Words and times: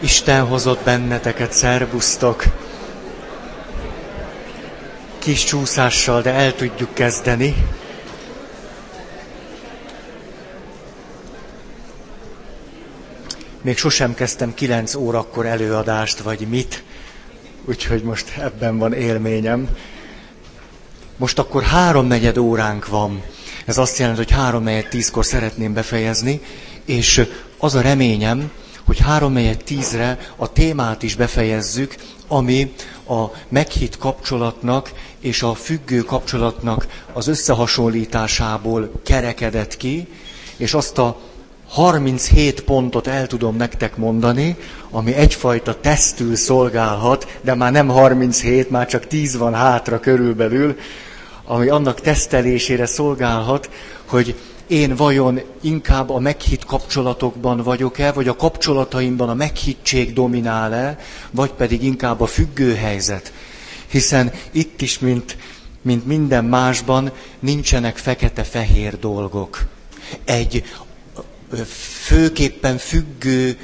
Isten 0.00 0.46
hozott 0.46 0.84
benneteket, 0.84 1.52
szerbusztok! 1.52 2.44
Kis 5.18 5.44
csúszással, 5.44 6.22
de 6.22 6.32
el 6.32 6.54
tudjuk 6.54 6.94
kezdeni. 6.94 7.54
Még 13.62 13.78
sosem 13.78 14.14
kezdtem 14.14 14.54
kilenc 14.54 14.94
órakor 14.94 15.46
előadást, 15.46 16.18
vagy 16.18 16.48
mit, 16.48 16.82
úgyhogy 17.64 18.02
most 18.02 18.36
ebben 18.36 18.78
van 18.78 18.92
élményem. 18.92 19.68
Most 21.16 21.38
akkor 21.38 21.62
háromnegyed 21.62 22.38
óránk 22.38 22.86
van. 22.86 23.22
Ez 23.64 23.78
azt 23.78 23.98
jelenti, 23.98 24.22
hogy 24.22 24.32
háromnegyed 24.32 24.88
tízkor 24.88 25.24
szeretném 25.24 25.72
befejezni, 25.72 26.40
és 26.84 27.26
az 27.58 27.74
a 27.74 27.80
reményem, 27.80 28.50
hogy 28.88 28.98
három 28.98 29.38
tízre 29.64 30.18
a 30.36 30.52
témát 30.52 31.02
is 31.02 31.14
befejezzük, 31.14 31.94
ami 32.28 32.72
a 33.08 33.24
meghitt 33.48 33.98
kapcsolatnak 33.98 34.92
és 35.20 35.42
a 35.42 35.54
függő 35.54 36.00
kapcsolatnak 36.00 36.86
az 37.12 37.26
összehasonlításából 37.26 38.90
kerekedett 39.04 39.76
ki, 39.76 40.08
és 40.56 40.74
azt 40.74 40.98
a 40.98 41.16
37 41.68 42.60
pontot 42.60 43.06
el 43.06 43.26
tudom 43.26 43.56
nektek 43.56 43.96
mondani, 43.96 44.56
ami 44.90 45.14
egyfajta 45.14 45.80
tesztül 45.80 46.36
szolgálhat, 46.36 47.38
de 47.40 47.54
már 47.54 47.72
nem 47.72 47.88
37, 47.88 48.70
már 48.70 48.86
csak 48.86 49.06
10 49.06 49.36
van 49.36 49.54
hátra 49.54 50.00
körülbelül, 50.00 50.76
ami 51.44 51.68
annak 51.68 52.00
tesztelésére 52.00 52.86
szolgálhat, 52.86 53.70
hogy 54.06 54.34
én 54.68 54.96
vajon 54.96 55.40
inkább 55.60 56.10
a 56.10 56.18
meghitt 56.18 56.64
kapcsolatokban 56.64 57.62
vagyok-e, 57.62 58.12
vagy 58.12 58.28
a 58.28 58.36
kapcsolataimban 58.36 59.28
a 59.28 59.34
meghittség 59.34 60.12
dominál-e, 60.12 60.98
vagy 61.30 61.50
pedig 61.50 61.82
inkább 61.82 62.20
a 62.20 62.26
függő 62.26 62.74
helyzet. 62.74 63.32
Hiszen 63.90 64.32
itt 64.50 64.80
is, 64.80 64.98
mint, 64.98 65.36
mint 65.82 66.06
minden 66.06 66.44
másban, 66.44 67.10
nincsenek 67.38 67.96
fekete-fehér 67.96 68.98
dolgok. 68.98 69.66
Egy 70.24 70.64
főképpen 72.02 72.78
függő 72.78 73.58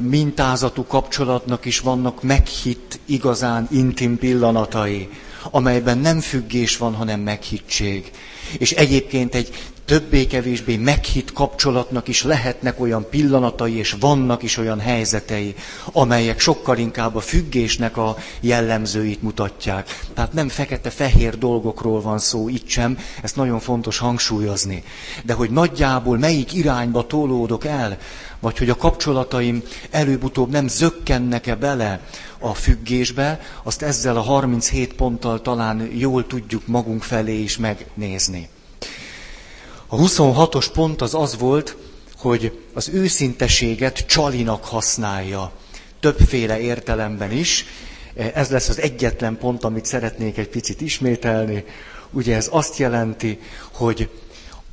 mintázatú 0.00 0.84
kapcsolatnak 0.86 1.64
is 1.64 1.80
vannak 1.80 2.22
meghitt, 2.22 2.98
igazán 3.04 3.68
intim 3.70 4.18
pillanatai, 4.18 5.08
amelyben 5.50 5.98
nem 5.98 6.20
függés 6.20 6.76
van, 6.76 6.94
hanem 6.94 7.20
meghittség. 7.20 8.10
És 8.58 8.70
egyébként 8.72 9.34
egy 9.34 9.50
többé-kevésbé 9.84 10.76
meghitt 10.76 11.32
kapcsolatnak 11.32 12.08
is 12.08 12.22
lehetnek 12.22 12.80
olyan 12.80 13.06
pillanatai, 13.10 13.76
és 13.76 13.96
vannak 14.00 14.42
is 14.42 14.56
olyan 14.56 14.80
helyzetei, 14.80 15.54
amelyek 15.92 16.40
sokkal 16.40 16.78
inkább 16.78 17.14
a 17.16 17.20
függésnek 17.20 17.96
a 17.96 18.16
jellemzőit 18.40 19.22
mutatják. 19.22 19.98
Tehát 20.14 20.32
nem 20.32 20.48
fekete-fehér 20.48 21.38
dolgokról 21.38 22.00
van 22.00 22.18
szó 22.18 22.48
itt 22.48 22.68
sem, 22.68 22.98
ezt 23.22 23.36
nagyon 23.36 23.60
fontos 23.60 23.98
hangsúlyozni. 23.98 24.82
De 25.24 25.32
hogy 25.32 25.50
nagyjából 25.50 26.18
melyik 26.18 26.52
irányba 26.52 27.06
tolódok 27.06 27.64
el, 27.64 27.98
vagy 28.40 28.58
hogy 28.58 28.70
a 28.70 28.76
kapcsolataim 28.76 29.62
előbb-utóbb 29.90 30.50
nem 30.50 30.68
zökkennek-e 30.68 31.54
bele 31.54 32.00
a 32.38 32.54
függésbe, 32.54 33.40
azt 33.62 33.82
ezzel 33.82 34.16
a 34.16 34.20
37 34.20 34.94
ponttal 34.94 35.40
talán 35.42 35.88
jól 35.92 36.26
tudjuk 36.26 36.66
magunk 36.66 37.02
felé 37.02 37.42
is 37.42 37.56
megnézni. 37.58 38.48
A 39.86 39.96
26-os 39.96 40.66
pont 40.72 41.02
az 41.02 41.14
az 41.14 41.38
volt, 41.38 41.76
hogy 42.16 42.58
az 42.74 42.88
őszinteséget 42.88 44.06
csalinak 44.06 44.64
használja. 44.64 45.52
Többféle 46.00 46.60
értelemben 46.60 47.32
is. 47.32 47.64
Ez 48.34 48.50
lesz 48.50 48.68
az 48.68 48.80
egyetlen 48.80 49.38
pont, 49.38 49.64
amit 49.64 49.84
szeretnék 49.86 50.38
egy 50.38 50.48
picit 50.48 50.80
ismételni. 50.80 51.64
Ugye 52.10 52.36
ez 52.36 52.48
azt 52.50 52.76
jelenti, 52.76 53.38
hogy 53.72 54.08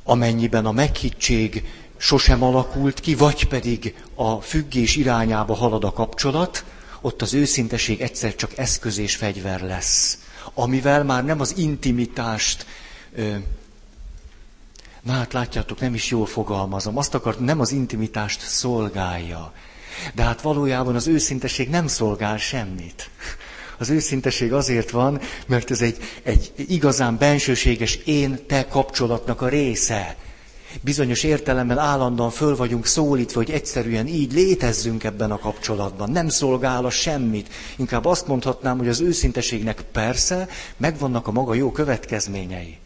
amennyiben 0.04 0.66
a 0.66 0.72
meghittség 0.72 1.64
sosem 1.96 2.42
alakult 2.42 3.00
ki, 3.00 3.14
vagy 3.14 3.44
pedig 3.48 3.94
a 4.14 4.40
függés 4.40 4.96
irányába 4.96 5.54
halad 5.54 5.84
a 5.84 5.92
kapcsolat, 5.92 6.64
ott 7.00 7.22
az 7.22 7.34
őszinteség 7.34 8.00
egyszer 8.00 8.34
csak 8.34 8.58
eszköz 8.58 8.98
és 8.98 9.16
fegyver 9.16 9.60
lesz, 9.60 10.18
amivel 10.54 11.04
már 11.04 11.24
nem 11.24 11.40
az 11.40 11.54
intimitást 11.56 12.66
Na 15.02 15.12
hát 15.12 15.32
látjátok, 15.32 15.80
nem 15.80 15.94
is 15.94 16.10
jól 16.10 16.26
fogalmazom. 16.26 16.96
Azt 16.96 17.14
akart, 17.14 17.38
nem 17.40 17.60
az 17.60 17.72
intimitást 17.72 18.40
szolgálja. 18.40 19.52
De 20.14 20.22
hát 20.22 20.40
valójában 20.40 20.94
az 20.94 21.06
őszinteség 21.06 21.68
nem 21.68 21.86
szolgál 21.86 22.38
semmit. 22.38 23.10
Az 23.78 23.90
őszinteség 23.90 24.52
azért 24.52 24.90
van, 24.90 25.20
mert 25.46 25.70
ez 25.70 25.80
egy, 25.82 25.96
egy 26.22 26.52
igazán 26.56 27.18
bensőséges 27.18 27.94
én-te 27.96 28.66
kapcsolatnak 28.66 29.40
a 29.40 29.48
része. 29.48 30.16
Bizonyos 30.80 31.22
értelemben 31.22 31.78
állandóan 31.78 32.30
föl 32.30 32.56
vagyunk 32.56 32.86
szólítva, 32.86 33.38
hogy 33.38 33.50
egyszerűen 33.50 34.06
így 34.06 34.32
létezzünk 34.32 35.04
ebben 35.04 35.30
a 35.30 35.38
kapcsolatban. 35.38 36.10
Nem 36.10 36.28
szolgál 36.28 36.84
a 36.84 36.90
semmit. 36.90 37.48
Inkább 37.76 38.04
azt 38.04 38.26
mondhatnám, 38.26 38.78
hogy 38.78 38.88
az 38.88 39.00
őszinteségnek 39.00 39.82
persze 39.92 40.48
megvannak 40.76 41.26
a 41.26 41.32
maga 41.32 41.54
jó 41.54 41.72
következményei. 41.72 42.78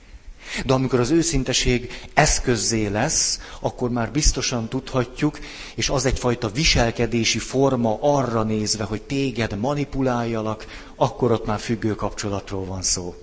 De 0.64 0.72
amikor 0.72 1.00
az 1.00 1.10
őszinteség 1.10 1.92
eszközzé 2.14 2.86
lesz, 2.86 3.40
akkor 3.60 3.90
már 3.90 4.10
biztosan 4.10 4.68
tudhatjuk, 4.68 5.38
és 5.74 5.88
az 5.88 6.06
egyfajta 6.06 6.48
viselkedési 6.48 7.38
forma 7.38 7.98
arra 8.00 8.42
nézve, 8.42 8.84
hogy 8.84 9.02
téged 9.02 9.58
manipuláljalak, 9.58 10.66
akkor 10.96 11.32
ott 11.32 11.46
már 11.46 11.58
függő 11.58 11.94
kapcsolatról 11.94 12.64
van 12.64 12.82
szó. 12.82 13.14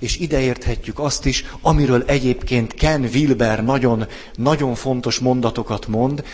És 0.00 0.16
ide 0.16 0.40
érthetjük 0.40 0.98
azt 0.98 1.24
is, 1.24 1.44
amiről 1.60 2.02
egyébként 2.06 2.74
Ken 2.74 3.02
Wilber 3.14 3.64
nagyon, 3.64 4.06
nagyon 4.34 4.74
fontos 4.74 5.18
mondatokat 5.18 5.86
mond, 5.86 6.24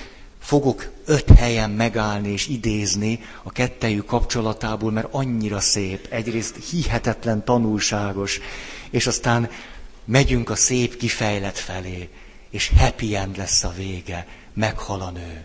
fogok 0.40 0.90
öt 1.06 1.30
helyen 1.30 1.70
megállni 1.70 2.28
és 2.28 2.48
idézni 2.48 3.20
a 3.42 3.52
kettejű 3.52 3.98
kapcsolatából, 3.98 4.90
mert 4.90 5.08
annyira 5.10 5.60
szép, 5.60 6.06
egyrészt 6.10 6.56
hihetetlen 6.70 7.44
tanulságos, 7.44 8.40
és 8.90 9.06
aztán 9.06 9.50
megyünk 10.04 10.50
a 10.50 10.54
szép 10.54 10.96
kifejlet 10.96 11.58
felé, 11.58 12.08
és 12.50 12.70
happy 12.78 13.16
end 13.16 13.36
lesz 13.36 13.64
a 13.64 13.72
vége, 13.76 14.26
meghal 14.54 15.00
a 15.00 15.10
nő. 15.10 15.44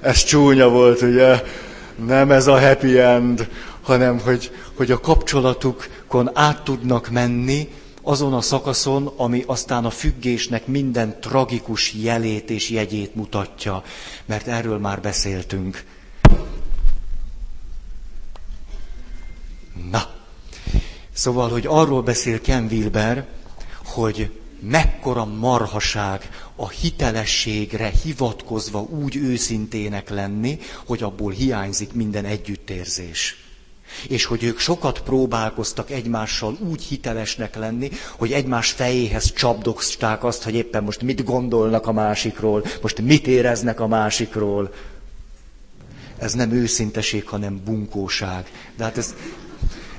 Ez 0.00 0.24
csúnya 0.24 0.68
volt, 0.68 1.02
ugye? 1.02 1.42
Nem 2.06 2.30
ez 2.30 2.46
a 2.46 2.60
happy 2.60 2.98
end, 2.98 3.48
hanem 3.82 4.18
hogy, 4.20 4.50
hogy 4.74 4.90
a 4.90 5.00
kapcsolatukon 5.00 6.30
át 6.34 6.62
tudnak 6.62 7.10
menni, 7.10 7.68
azon 8.02 8.34
a 8.34 8.40
szakaszon, 8.40 9.12
ami 9.16 9.44
aztán 9.46 9.84
a 9.84 9.90
függésnek 9.90 10.66
minden 10.66 11.20
tragikus 11.20 11.92
jelét 11.92 12.50
és 12.50 12.70
jegyét 12.70 13.14
mutatja, 13.14 13.82
mert 14.24 14.46
erről 14.46 14.78
már 14.78 15.00
beszéltünk. 15.00 15.84
Na, 19.90 20.10
szóval, 21.12 21.48
hogy 21.48 21.66
arról 21.66 22.02
beszél 22.02 22.40
Ken 22.40 22.68
Wilber, 22.70 23.26
hogy 23.84 24.30
mekkora 24.60 25.24
marhaság 25.24 26.28
a 26.56 26.68
hitelességre 26.68 27.90
hivatkozva 28.02 28.80
úgy 28.80 29.16
őszintének 29.16 30.08
lenni, 30.10 30.58
hogy 30.86 31.02
abból 31.02 31.32
hiányzik 31.32 31.92
minden 31.92 32.24
együttérzés. 32.24 33.36
És 34.08 34.24
hogy 34.24 34.42
ők 34.44 34.58
sokat 34.58 35.00
próbálkoztak 35.00 35.90
egymással 35.90 36.56
úgy 36.68 36.82
hitelesnek 36.82 37.56
lenni, 37.56 37.90
hogy 38.16 38.32
egymás 38.32 38.70
fejéhez 38.70 39.32
csapdogták 39.32 40.24
azt, 40.24 40.42
hogy 40.42 40.54
éppen 40.54 40.84
most 40.84 41.02
mit 41.02 41.24
gondolnak 41.24 41.86
a 41.86 41.92
másikról, 41.92 42.64
most 42.82 43.00
mit 43.00 43.26
éreznek 43.26 43.80
a 43.80 43.86
másikról. 43.86 44.72
Ez 46.18 46.32
nem 46.32 46.50
őszinteség, 46.52 47.28
hanem 47.28 47.60
bunkóság. 47.64 48.50
De 48.76 48.84
hát 48.84 48.96
ez, 48.98 49.14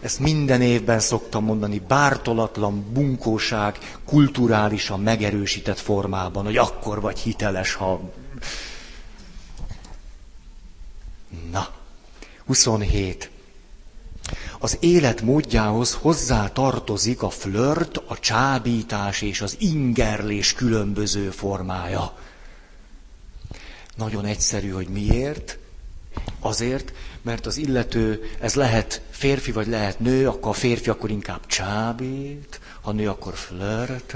ezt 0.07 0.19
minden 0.19 0.61
évben 0.61 0.99
szoktam 0.99 1.43
mondani, 1.43 1.79
bártolatlan 1.87 2.91
bunkóság 2.93 3.77
kulturálisan 4.05 4.99
megerősített 4.99 5.77
formában, 5.79 6.45
hogy 6.45 6.57
akkor 6.57 7.01
vagy 7.01 7.19
hiteles, 7.19 7.73
ha... 7.73 8.01
Na, 11.51 11.67
27. 12.45 13.29
Az 14.59 14.77
élet 14.79 15.21
módjához 15.21 15.93
hozzá 15.93 16.47
tartozik 16.49 17.21
a 17.21 17.29
flört, 17.29 17.97
a 17.97 18.19
csábítás 18.19 19.21
és 19.21 19.41
az 19.41 19.55
ingerlés 19.59 20.53
különböző 20.53 21.29
formája. 21.29 22.17
Nagyon 23.95 24.25
egyszerű, 24.25 24.69
hogy 24.69 24.87
miért. 24.87 25.57
Azért, 26.39 26.93
mert 27.27 27.45
az 27.45 27.57
illető, 27.57 28.23
ez 28.39 28.55
lehet 28.55 29.01
férfi 29.09 29.51
vagy 29.51 29.67
lehet 29.67 29.99
nő, 29.99 30.27
akkor 30.27 30.49
a 30.49 30.53
férfi 30.53 30.89
akkor 30.89 31.09
inkább 31.09 31.45
csábít, 31.45 32.59
ha 32.81 32.91
nő, 32.91 33.09
akkor 33.09 33.33
flört, 33.35 34.15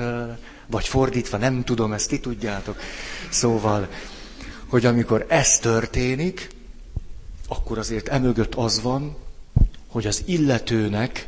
vagy 0.68 0.88
fordítva, 0.88 1.38
nem 1.38 1.64
tudom, 1.64 1.94
ezt 1.94 2.10
ti 2.10 2.20
tudjátok. 2.20 2.80
Szóval 3.30 3.88
hogy 4.68 4.86
amikor 4.86 5.26
ez 5.30 5.60
történik, 5.60 6.50
akkor 7.48 7.78
azért 7.78 8.08
emögött 8.08 8.56
az 8.56 8.82
van, 8.82 9.16
hogy 9.88 10.08
az 10.08 10.24
illetőnek 10.26 11.28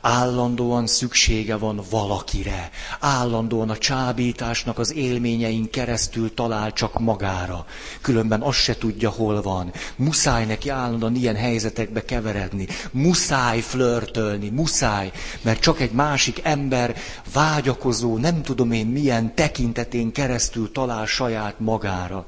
állandóan 0.00 0.86
szüksége 0.86 1.56
van 1.56 1.80
valakire. 1.90 2.70
Állandóan 3.00 3.70
a 3.70 3.76
csábításnak 3.76 4.78
az 4.78 4.94
élményein 4.94 5.70
keresztül 5.70 6.34
talál 6.34 6.72
csak 6.72 6.98
magára. 6.98 7.66
Különben 8.00 8.40
azt 8.42 8.58
se 8.58 8.76
tudja, 8.76 9.10
hol 9.10 9.42
van. 9.42 9.72
Muszáj 9.96 10.44
neki 10.46 10.68
állandóan 10.68 11.14
ilyen 11.14 11.36
helyzetekbe 11.36 12.04
keveredni. 12.04 12.66
Muszáj 12.90 13.60
flörtölni, 13.60 14.48
muszáj, 14.48 15.12
mert 15.42 15.60
csak 15.60 15.80
egy 15.80 15.92
másik 15.92 16.40
ember 16.42 16.96
vágyakozó, 17.32 18.16
nem 18.18 18.42
tudom 18.42 18.72
én 18.72 18.86
milyen 18.86 19.34
tekintetén 19.34 20.12
keresztül 20.12 20.72
talál 20.72 21.06
saját 21.06 21.54
magára. 21.60 22.26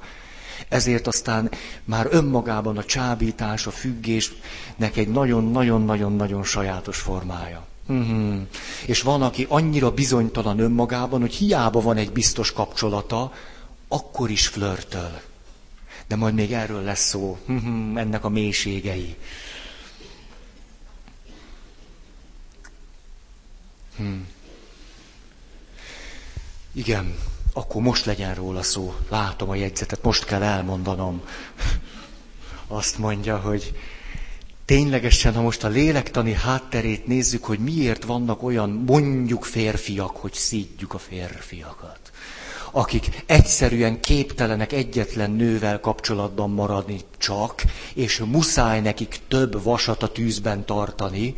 Ezért 0.70 1.06
aztán 1.06 1.50
már 1.84 2.06
önmagában 2.10 2.76
a 2.76 2.84
csábítás, 2.84 3.66
a 3.66 3.70
függésnek 3.70 4.96
egy 4.96 5.08
nagyon-nagyon-nagyon-nagyon 5.08 6.44
sajátos 6.44 6.98
formája. 6.98 7.66
Mm-hmm. 7.92 8.40
És 8.86 9.02
van, 9.02 9.22
aki 9.22 9.46
annyira 9.48 9.90
bizonytalan 9.90 10.58
önmagában, 10.58 11.20
hogy 11.20 11.34
hiába 11.34 11.80
van 11.80 11.96
egy 11.96 12.12
biztos 12.12 12.52
kapcsolata, 12.52 13.32
akkor 13.88 14.30
is 14.30 14.46
flörtöl. 14.46 15.20
De 16.06 16.16
majd 16.16 16.34
még 16.34 16.52
erről 16.52 16.82
lesz 16.82 17.08
szó, 17.08 17.38
mm-hmm, 17.52 17.96
ennek 17.96 18.24
a 18.24 18.28
mélységei. 18.28 19.16
Hmm. 23.96 24.26
Igen, 26.72 27.14
akkor 27.52 27.82
most 27.82 28.04
legyen 28.04 28.34
róla 28.34 28.62
szó. 28.62 28.94
Látom 29.08 29.50
a 29.50 29.54
jegyzetet, 29.54 30.02
most 30.02 30.24
kell 30.24 30.42
elmondanom. 30.42 31.22
Azt 32.66 32.98
mondja, 32.98 33.36
hogy 33.38 33.72
ténylegesen, 34.64 35.34
ha 35.34 35.42
most 35.42 35.64
a 35.64 35.68
lélektani 35.68 36.32
hátterét 36.32 37.06
nézzük, 37.06 37.44
hogy 37.44 37.58
miért 37.58 38.04
vannak 38.04 38.42
olyan 38.42 38.70
mondjuk 38.70 39.44
férfiak, 39.44 40.16
hogy 40.16 40.32
szídjuk 40.32 40.94
a 40.94 40.98
férfiakat, 40.98 41.98
akik 42.72 43.22
egyszerűen 43.26 44.00
képtelenek 44.00 44.72
egyetlen 44.72 45.30
nővel 45.30 45.80
kapcsolatban 45.80 46.50
maradni 46.50 47.00
csak, 47.18 47.62
és 47.94 48.18
muszáj 48.18 48.80
nekik 48.80 49.20
több 49.28 49.62
vasat 49.62 50.02
a 50.02 50.08
tűzben 50.12 50.64
tartani, 50.66 51.36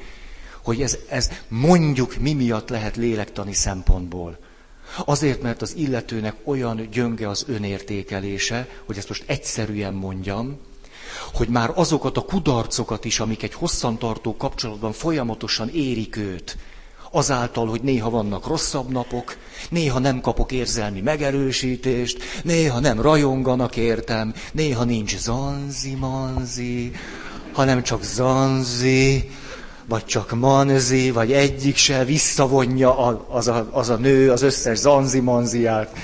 hogy 0.63 0.83
ez, 0.83 0.99
ez 1.09 1.31
mondjuk 1.49 2.17
mi 2.17 2.33
miatt 2.33 2.69
lehet 2.69 2.97
lélektani 2.97 3.53
szempontból. 3.53 4.39
Azért, 5.05 5.43
mert 5.43 5.63
az 5.63 5.75
illetőnek 5.77 6.35
olyan 6.45 6.89
gyönge 6.91 7.29
az 7.29 7.45
önértékelése, 7.49 8.69
hogy 8.85 8.97
ezt 8.99 9.09
most 9.09 9.25
egyszerűen 9.27 9.95
mondjam, 9.95 10.59
hogy 11.33 11.49
már 11.49 11.73
azokat 11.75 12.17
a 12.17 12.21
kudarcokat 12.25 13.05
is, 13.05 13.21
amik 13.21 13.43
egy 13.43 13.55
hosszantartó 13.55 14.37
kapcsolatban 14.37 14.93
folyamatosan 14.93 15.69
érik 15.69 16.17
őt, 16.17 16.57
azáltal, 17.11 17.67
hogy 17.67 17.83
néha 17.83 18.11
vannak 18.11 18.47
rosszabb 18.47 18.91
napok, 18.91 19.37
néha 19.71 19.99
nem 19.99 20.21
kapok 20.21 20.53
érzelmi 20.53 21.01
megerősítést, 21.01 22.23
néha 22.45 22.79
nem 22.81 23.01
rajonganak 23.01 23.77
értem, 23.77 24.35
néha 24.53 24.85
nincs 24.85 25.17
zanzi-manzi, 25.17 26.93
hanem 27.53 27.83
csak 27.83 28.03
zanzi, 28.03 29.31
vagy 29.87 30.05
csak 30.05 30.31
manzi, 30.35 31.11
vagy 31.11 31.33
egyik 31.33 31.77
se 31.77 32.05
visszavonja 32.05 32.97
az 33.29 33.49
a, 33.49 33.69
az 33.71 33.89
a 33.89 33.97
nő 33.97 34.31
az 34.31 34.43
összes 34.43 34.79
zanzi-manziát. 34.79 35.97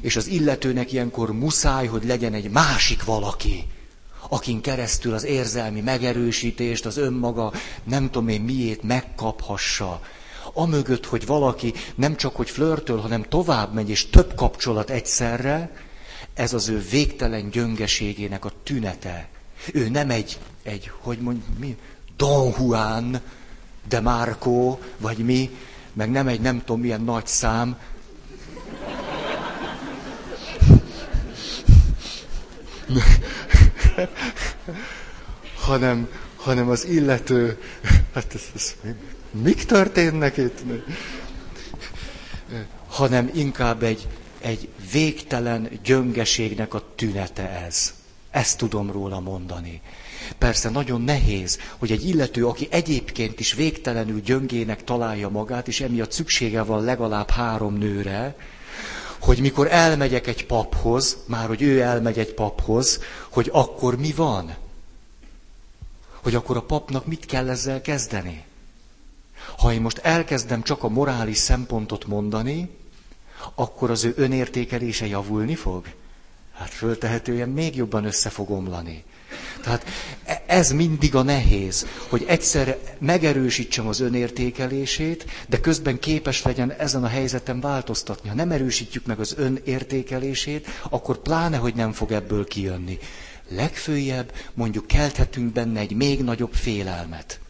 És 0.00 0.16
az 0.16 0.26
illetőnek 0.26 0.92
ilyenkor 0.92 1.32
muszáj, 1.32 1.86
hogy 1.86 2.04
legyen 2.04 2.34
egy 2.34 2.50
másik 2.50 3.04
valaki, 3.04 3.66
akin 4.28 4.60
keresztül 4.60 5.14
az 5.14 5.24
érzelmi 5.24 5.80
megerősítést, 5.80 6.86
az 6.86 6.96
önmaga 6.96 7.52
nem 7.84 8.10
tudom 8.10 8.28
én 8.28 8.40
miét 8.40 8.82
megkaphassa. 8.82 10.00
Amögött, 10.52 11.06
hogy 11.06 11.26
valaki 11.26 11.72
nem 11.94 12.16
csak 12.16 12.36
hogy 12.36 12.50
flörtöl, 12.50 12.98
hanem 12.98 13.22
tovább 13.22 13.74
megy, 13.74 13.90
és 13.90 14.10
több 14.10 14.34
kapcsolat 14.34 14.90
egyszerre, 14.90 15.70
ez 16.34 16.52
az 16.52 16.68
ő 16.68 16.84
végtelen 16.90 17.50
gyöngeségének 17.50 18.44
a 18.44 18.52
tünete. 18.62 19.28
Ő 19.72 19.88
nem 19.88 20.10
egy, 20.10 20.38
egy 20.62 20.90
hogy 21.00 21.18
mondj, 21.18 21.40
mi, 21.58 21.76
Don 22.22 22.54
Juan 22.58 23.20
de 23.88 24.00
Marco, 24.00 24.78
vagy 24.98 25.18
mi, 25.18 25.50
meg 25.92 26.10
nem 26.10 26.28
egy 26.28 26.40
nem 26.40 26.58
tudom 26.58 26.80
milyen 26.80 27.00
nagy 27.00 27.26
szám, 27.26 27.76
hanem, 35.66 36.08
hanem 36.36 36.68
az 36.68 36.84
illető, 36.84 37.60
hát 38.14 38.34
ez, 38.34 38.42
ez, 38.54 38.74
mik 39.30 39.64
történnek 39.64 40.36
itt? 40.36 40.58
Hanem 42.86 43.30
inkább 43.34 43.82
egy, 43.82 44.08
egy 44.40 44.68
végtelen 44.92 45.68
gyöngeségnek 45.84 46.74
a 46.74 46.82
tünete 46.94 47.48
ez. 47.66 47.94
Ezt 48.32 48.58
tudom 48.58 48.90
róla 48.90 49.20
mondani. 49.20 49.80
Persze 50.38 50.70
nagyon 50.70 51.00
nehéz, 51.00 51.58
hogy 51.78 51.90
egy 51.92 52.08
illető, 52.08 52.46
aki 52.46 52.66
egyébként 52.70 53.40
is 53.40 53.52
végtelenül 53.52 54.20
gyöngének 54.20 54.84
találja 54.84 55.28
magát, 55.28 55.68
és 55.68 55.80
emiatt 55.80 56.12
szüksége 56.12 56.62
van 56.62 56.84
legalább 56.84 57.30
három 57.30 57.74
nőre, 57.74 58.36
hogy 59.18 59.38
mikor 59.38 59.66
elmegyek 59.70 60.26
egy 60.26 60.46
paphoz, 60.46 61.16
már 61.26 61.46
hogy 61.46 61.62
ő 61.62 61.80
elmegy 61.80 62.18
egy 62.18 62.34
paphoz, 62.34 63.00
hogy 63.28 63.48
akkor 63.52 63.98
mi 63.98 64.12
van? 64.12 64.54
Hogy 66.22 66.34
akkor 66.34 66.56
a 66.56 66.62
papnak 66.62 67.06
mit 67.06 67.26
kell 67.26 67.48
ezzel 67.48 67.80
kezdeni? 67.80 68.44
Ha 69.58 69.72
én 69.72 69.80
most 69.80 69.98
elkezdem 69.98 70.62
csak 70.62 70.82
a 70.82 70.88
morális 70.88 71.38
szempontot 71.38 72.06
mondani, 72.06 72.70
akkor 73.54 73.90
az 73.90 74.04
ő 74.04 74.12
önértékelése 74.16 75.06
javulni 75.06 75.54
fog? 75.54 75.86
Hát 76.62 76.70
föltehetően 76.72 77.48
még 77.48 77.76
jobban 77.76 78.04
össze 78.04 78.28
fog 78.30 78.50
omlani. 78.50 79.04
Tehát 79.62 79.84
e- 80.24 80.42
ez 80.46 80.72
mindig 80.72 81.14
a 81.14 81.22
nehéz, 81.22 81.86
hogy 82.08 82.24
egyszer 82.26 82.78
megerősítsem 82.98 83.86
az 83.86 84.00
önértékelését, 84.00 85.24
de 85.48 85.60
közben 85.60 85.98
képes 85.98 86.42
legyen 86.42 86.72
ezen 86.72 87.04
a 87.04 87.08
helyzeten 87.08 87.60
változtatni. 87.60 88.28
Ha 88.28 88.34
nem 88.34 88.50
erősítjük 88.50 89.06
meg 89.06 89.20
az 89.20 89.34
önértékelését, 89.38 90.66
akkor 90.90 91.18
pláne, 91.18 91.56
hogy 91.56 91.74
nem 91.74 91.92
fog 91.92 92.12
ebből 92.12 92.44
kijönni. 92.46 92.98
Legfőjebb 93.48 94.32
mondjuk 94.54 94.86
kelthetünk 94.86 95.52
benne 95.52 95.80
egy 95.80 95.92
még 95.96 96.22
nagyobb 96.22 96.52
félelmet. 96.54 97.40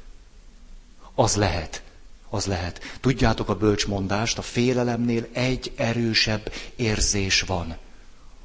Az 1.14 1.36
lehet. 1.36 1.82
Az 2.30 2.46
lehet. 2.46 2.80
Tudjátok 3.00 3.48
a 3.48 3.56
bölcsmondást, 3.56 4.38
a 4.38 4.42
félelemnél 4.42 5.26
egy 5.32 5.72
erősebb 5.76 6.52
érzés 6.76 7.40
van. 7.42 7.76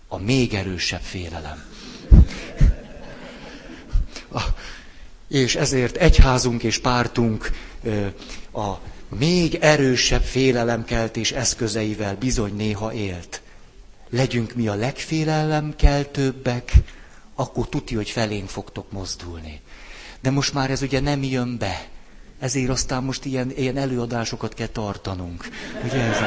A 0.08 0.18
még 0.18 0.54
erősebb 0.54 1.02
félelem. 1.02 1.64
És 5.28 5.56
ezért 5.56 5.96
egyházunk 5.98 6.64
és 6.64 6.78
pártunk 6.80 7.52
a 8.54 8.74
még 9.18 9.56
erősebb 9.56 10.22
félelemkeltés 10.24 11.32
eszközeivel 11.32 12.16
bizony 12.16 12.56
néha 12.56 12.94
élt. 12.94 13.42
Legyünk 14.10 14.56
mi 14.56 14.68
a 14.68 14.74
legfélelemkeltőbbek, 14.76 16.72
akkor 17.36 17.70
tuti, 17.70 17.96
hogy 17.96 18.10
felénk 18.10 18.50
fogtok 18.50 18.92
mozdulni. 18.92 19.62
De 20.22 20.30
most 20.30 20.54
már 20.54 20.72
ez 20.72 20.82
ugye 20.82 21.00
nem 21.00 21.24
jön 21.24 21.58
be. 21.58 21.88
Ezért 22.40 22.70
aztán 22.70 23.04
most 23.04 23.26
ilyen, 23.26 23.52
ilyen 23.56 23.78
előadásokat 23.78 24.54
kell 24.54 24.68
tartanunk. 24.68 25.48
Ugye 25.84 26.02
ez? 26.02 26.18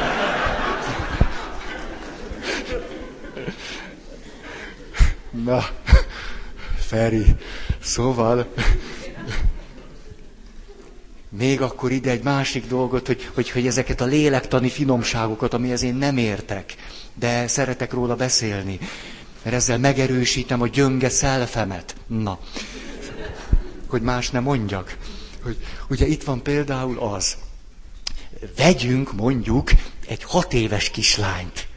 Na, 5.31 5.65
Feri, 6.77 7.25
szóval 7.83 8.47
még 11.29 11.61
akkor 11.61 11.93
ide 11.93 12.11
egy 12.11 12.23
másik 12.23 12.67
dolgot, 12.67 13.07
hogy, 13.07 13.31
hogy, 13.35 13.51
hogy 13.51 13.67
ezeket 13.67 14.01
a 14.01 14.05
lélektani 14.05 14.69
finomságokat, 14.69 15.55
amihez 15.55 15.83
én 15.83 15.95
nem 15.95 16.17
értek, 16.17 16.75
de 17.15 17.47
szeretek 17.47 17.93
róla 17.93 18.17
beszélni, 18.17 18.79
mert 19.43 19.57
ezzel 19.57 19.79
megerősítem 19.79 20.61
a 20.61 20.67
gyönge 20.67 21.09
szelfemet. 21.09 21.97
Na, 22.07 22.39
hogy 23.87 24.03
más 24.03 24.31
nem 24.31 24.43
mondjak. 24.43 24.97
Hogy, 25.43 25.57
ugye 25.89 26.07
itt 26.07 26.23
van 26.23 26.43
például 26.43 26.99
az, 26.99 27.37
vegyünk 28.57 29.13
mondjuk 29.13 29.71
egy 30.07 30.23
hat 30.25 30.53
éves 30.53 30.91
kislányt 30.91 31.69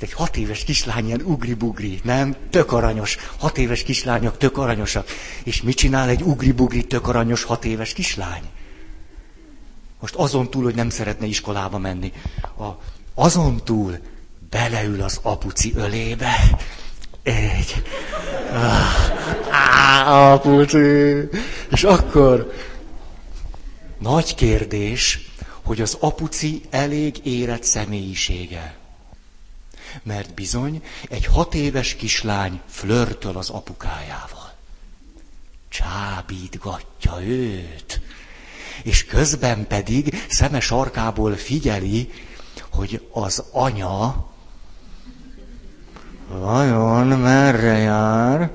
egy 0.00 0.12
hat 0.12 0.36
éves 0.36 0.64
kislány 0.64 1.06
ilyen 1.06 1.20
ugri-bugri, 1.20 2.00
nem? 2.02 2.36
Tök 2.50 2.72
aranyos. 2.72 3.16
Hat 3.38 3.58
éves 3.58 3.82
kislányok 3.82 4.38
tök 4.38 4.58
aranyosak. 4.58 5.08
És 5.44 5.62
mit 5.62 5.76
csinál 5.76 6.08
egy 6.08 6.22
ugri-bugri 6.22 6.84
tök 6.84 7.08
aranyos 7.08 7.42
hat 7.42 7.64
éves 7.64 7.92
kislány? 7.92 8.42
Most 10.00 10.14
azon 10.14 10.50
túl, 10.50 10.62
hogy 10.62 10.74
nem 10.74 10.90
szeretne 10.90 11.26
iskolába 11.26 11.78
menni. 11.78 12.12
A, 12.58 12.64
azon 13.14 13.64
túl 13.64 13.98
beleül 14.50 15.02
az 15.02 15.18
apuci 15.22 15.72
ölébe, 15.76 16.36
Egy. 17.22 17.82
Á, 19.50 20.32
apuci. 20.32 21.28
És 21.70 21.84
akkor 21.84 22.52
nagy 23.98 24.34
kérdés, 24.34 25.30
hogy 25.62 25.80
az 25.80 25.96
apuci 26.00 26.62
elég 26.70 27.16
érett 27.22 27.62
személyisége. 27.62 28.74
Mert 30.02 30.34
bizony 30.34 30.82
egy 31.08 31.26
hat 31.26 31.54
éves 31.54 31.94
kislány 31.94 32.60
flörtöl 32.68 33.36
az 33.36 33.50
apukájával. 33.50 34.52
Csábítgatja 35.68 37.22
őt. 37.22 38.00
És 38.82 39.04
közben 39.04 39.66
pedig 39.66 40.26
szeme 40.28 40.60
sarkából 40.60 41.34
figyeli, 41.34 42.10
hogy 42.70 43.06
az 43.12 43.44
anya 43.52 44.26
vajon 46.28 47.06
merre 47.06 47.76
jár, 47.78 48.52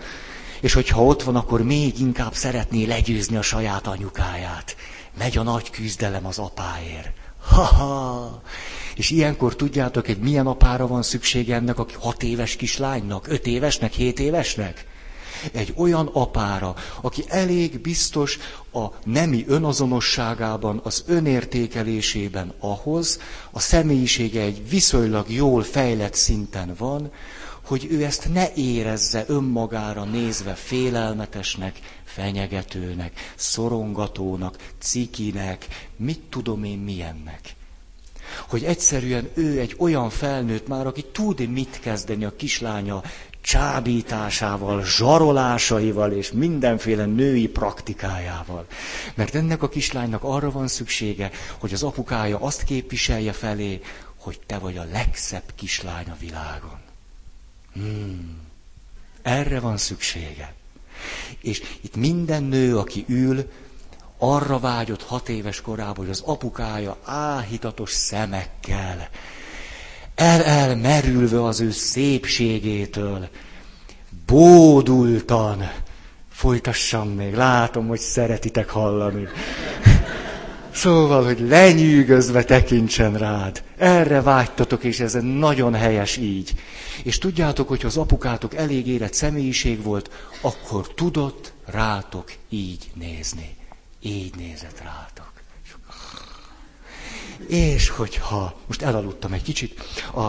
és 0.62 0.74
hogyha 0.74 1.04
ott 1.04 1.24
van, 1.24 1.36
akkor 1.36 1.64
még 1.64 2.00
inkább 2.00 2.34
szeretné 2.34 2.86
legyőzni 2.86 3.36
a 3.36 3.42
saját 3.42 3.88
anyukáját. 3.88 4.76
Megy 5.18 5.38
a 5.38 5.44
nagy 5.44 5.70
küzdelem 5.70 6.26
az 6.26 6.38
apáért. 6.38 7.10
Ha-ha! 7.42 8.42
És 8.96 9.10
ilyenkor 9.10 9.56
tudjátok, 9.56 10.08
egy 10.08 10.20
milyen 10.20 10.48
apára 10.48 10.88
van 10.88 11.02
szüksége 11.04 11.56
ennek 11.56 11.80
a 11.80 11.86
hat 12.00 12.24
éves 12.24 12.56
kislánynak, 12.56 13.28
öt 13.28 13.48
évesnek, 13.48 13.92
hét 13.94 14.20
évesnek? 14.20 14.86
Egy 15.52 15.74
olyan 15.78 16.10
apára, 16.14 16.76
aki 17.02 17.24
elég 17.28 17.80
biztos 17.80 18.38
a 18.74 18.86
nemi 19.04 19.46
önazonosságában, 19.48 20.80
az 20.84 21.04
önértékelésében 21.08 22.54
ahhoz, 22.60 23.20
a 23.52 23.60
személyisége 23.60 24.42
egy 24.42 24.70
viszonylag 24.70 25.30
jól 25.30 25.64
fejlett 25.64 26.14
szinten 26.14 26.76
van, 26.78 27.12
hogy 27.66 27.88
ő 27.90 28.04
ezt 28.04 28.34
ne 28.34 28.54
érezze 28.54 29.24
önmagára 29.28 30.04
nézve 30.04 30.54
félelmetesnek, 30.54 31.80
fenyegetőnek, 32.04 33.34
szorongatónak, 33.36 34.58
cikinek, 34.80 35.68
mit 35.96 36.20
tudom 36.30 36.64
én 36.64 36.78
milyennek. 36.78 37.56
Hogy 38.50 38.64
egyszerűen 38.64 39.30
ő 39.34 39.60
egy 39.60 39.76
olyan 39.78 40.10
felnőtt 40.10 40.68
már, 40.68 40.88
aki 40.88 41.06
tud 41.12 41.50
mit 41.50 41.80
kezdeni 41.80 42.26
a 42.26 42.36
kislánya 42.36 43.02
csábításával, 43.42 44.84
zsarolásaival 44.86 46.12
és 46.12 46.32
mindenféle 46.32 47.06
női 47.06 47.48
praktikájával. 47.48 48.66
Mert 49.16 49.36
ennek 49.36 49.64
a 49.64 49.70
kislánynak 49.70 50.24
arra 50.24 50.52
van 50.52 50.68
szüksége, 50.68 51.32
hogy 51.60 51.74
az 51.74 51.84
apukája 51.84 52.38
azt 52.40 52.64
képviselje 52.64 53.32
felé, 53.32 53.82
hogy 54.16 54.40
te 54.46 54.58
vagy 54.58 54.78
a 54.78 54.84
legszebb 54.92 55.44
kislány 55.56 56.10
a 56.10 56.16
világon. 56.20 56.91
Hmm. 57.74 58.40
Erre 59.22 59.60
van 59.60 59.78
szüksége. 59.78 60.54
És 61.42 61.62
itt 61.82 61.96
minden 61.96 62.44
nő, 62.44 62.78
aki 62.78 63.06
ül, 63.08 63.52
arra 64.18 64.60
vágyott 64.60 65.04
hat 65.04 65.30
éves 65.30 65.62
korában, 65.62 65.96
hogy 65.96 66.10
az 66.10 66.22
apukája 66.26 66.98
áhítatos 67.04 67.92
szemekkel, 67.92 69.10
el-el 70.16 70.76
merülve 70.76 71.44
az 71.44 71.60
ő 71.60 71.72
szépségétől, 71.72 73.30
bódultan, 74.26 75.72
folytassam 76.32 77.10
még, 77.10 77.34
látom, 77.34 77.88
hogy 77.88 78.00
szeretitek 78.00 78.70
hallani. 78.70 79.28
Szóval, 80.74 81.24
hogy 81.24 81.40
lenyűgözve 81.40 82.44
tekintsen 82.44 83.18
rád. 83.18 83.64
Erre 83.78 84.22
vágytatok, 84.22 84.84
és 84.84 85.00
ez 85.00 85.14
nagyon 85.22 85.74
helyes 85.74 86.18
így. 86.18 86.54
És 87.04 87.18
tudjátok, 87.18 87.68
hogy 87.68 87.86
az 87.86 87.98
apukátok 87.98 88.56
elég 88.56 88.88
érett 88.88 89.14
személyiség 89.14 89.84
volt, 89.84 90.10
akkor 90.42 90.94
tudott 90.94 91.54
rátok 91.66 92.34
így 92.50 92.92
nézni. 92.94 93.56
Így 94.02 94.36
nézett 94.36 94.82
rátok. 94.84 95.32
És 97.48 97.90
hogyha, 97.90 98.60
most 98.68 98.82
elaludtam 98.82 99.34
egy 99.34 99.44
kicsit, 99.44 99.80
a, 100.16 100.28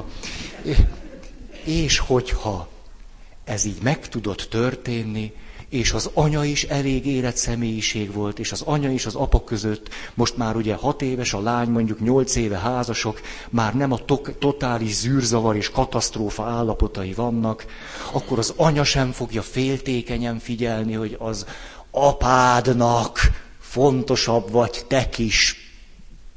és 1.64 1.98
hogyha 1.98 2.68
ez 3.44 3.64
így 3.64 3.82
meg 3.82 4.08
tudott 4.08 4.46
történni, 4.50 5.32
és 5.72 5.92
az 5.92 6.10
anya 6.14 6.44
is 6.44 6.62
elég 6.64 7.06
érett 7.06 7.36
személyiség 7.36 8.12
volt, 8.12 8.38
és 8.38 8.52
az 8.52 8.62
anya 8.62 8.90
is 8.90 9.06
az 9.06 9.14
apa 9.14 9.44
között, 9.44 9.88
most 10.14 10.36
már 10.36 10.56
ugye 10.56 10.74
hat 10.74 11.02
éves, 11.02 11.32
a 11.32 11.40
lány 11.40 11.68
mondjuk 11.68 12.00
nyolc 12.00 12.36
éve 12.36 12.58
házasok, 12.58 13.20
már 13.50 13.74
nem 13.74 13.92
a 13.92 14.04
to- 14.04 14.36
totális 14.38 14.94
zűrzavar 14.94 15.56
és 15.56 15.70
katasztrófa 15.70 16.44
állapotai 16.44 17.12
vannak, 17.12 17.64
akkor 18.12 18.38
az 18.38 18.52
anya 18.56 18.84
sem 18.84 19.12
fogja 19.12 19.42
féltékenyen 19.42 20.38
figyelni, 20.38 20.92
hogy 20.92 21.16
az 21.18 21.46
apádnak 21.90 23.18
fontosabb 23.60 24.50
vagy 24.50 24.84
te 24.88 25.08
kis 25.08 25.56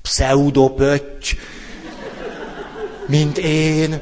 pseudopötty, 0.02 1.38
mint 3.08 3.38
én, 3.38 4.02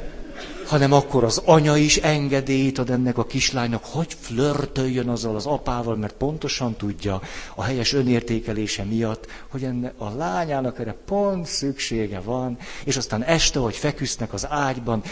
hanem 0.73 0.93
akkor 0.93 1.23
az 1.23 1.41
anya 1.45 1.77
is 1.77 1.97
engedélyt 1.97 2.77
ad 2.77 2.89
ennek 2.89 3.17
a 3.17 3.25
kislánynak, 3.25 3.85
hogy 3.85 4.15
flörtöljön 4.19 5.09
azzal 5.09 5.35
az 5.35 5.45
apával, 5.45 5.95
mert 5.95 6.13
pontosan 6.13 6.75
tudja 6.75 7.21
a 7.55 7.63
helyes 7.63 7.93
önértékelése 7.93 8.83
miatt, 8.83 9.27
hogy 9.47 9.63
enne 9.63 9.93
a 9.97 10.09
lányának 10.09 10.79
erre 10.79 10.95
pont 11.05 11.45
szüksége 11.45 12.19
van, 12.19 12.57
és 12.83 12.97
aztán 12.97 13.23
este, 13.23 13.59
hogy 13.59 13.75
feküsznek 13.75 14.33
az 14.33 14.47
ágyban, 14.49 15.03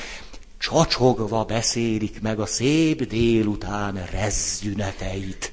csacsogva 0.58 1.44
beszélik 1.44 2.22
meg 2.22 2.40
a 2.40 2.46
szép 2.46 3.08
délután 3.08 4.06
rezzüneteit. 4.12 5.52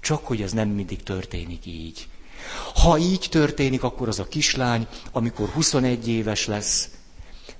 Csak 0.00 0.26
hogy 0.26 0.42
ez 0.42 0.52
nem 0.52 0.68
mindig 0.68 1.02
történik 1.02 1.66
így. 1.66 2.08
Ha 2.74 2.98
így 2.98 3.26
történik, 3.30 3.82
akkor 3.82 4.08
az 4.08 4.18
a 4.18 4.28
kislány, 4.28 4.86
amikor 5.12 5.48
21 5.48 6.08
éves 6.08 6.46
lesz, 6.46 6.88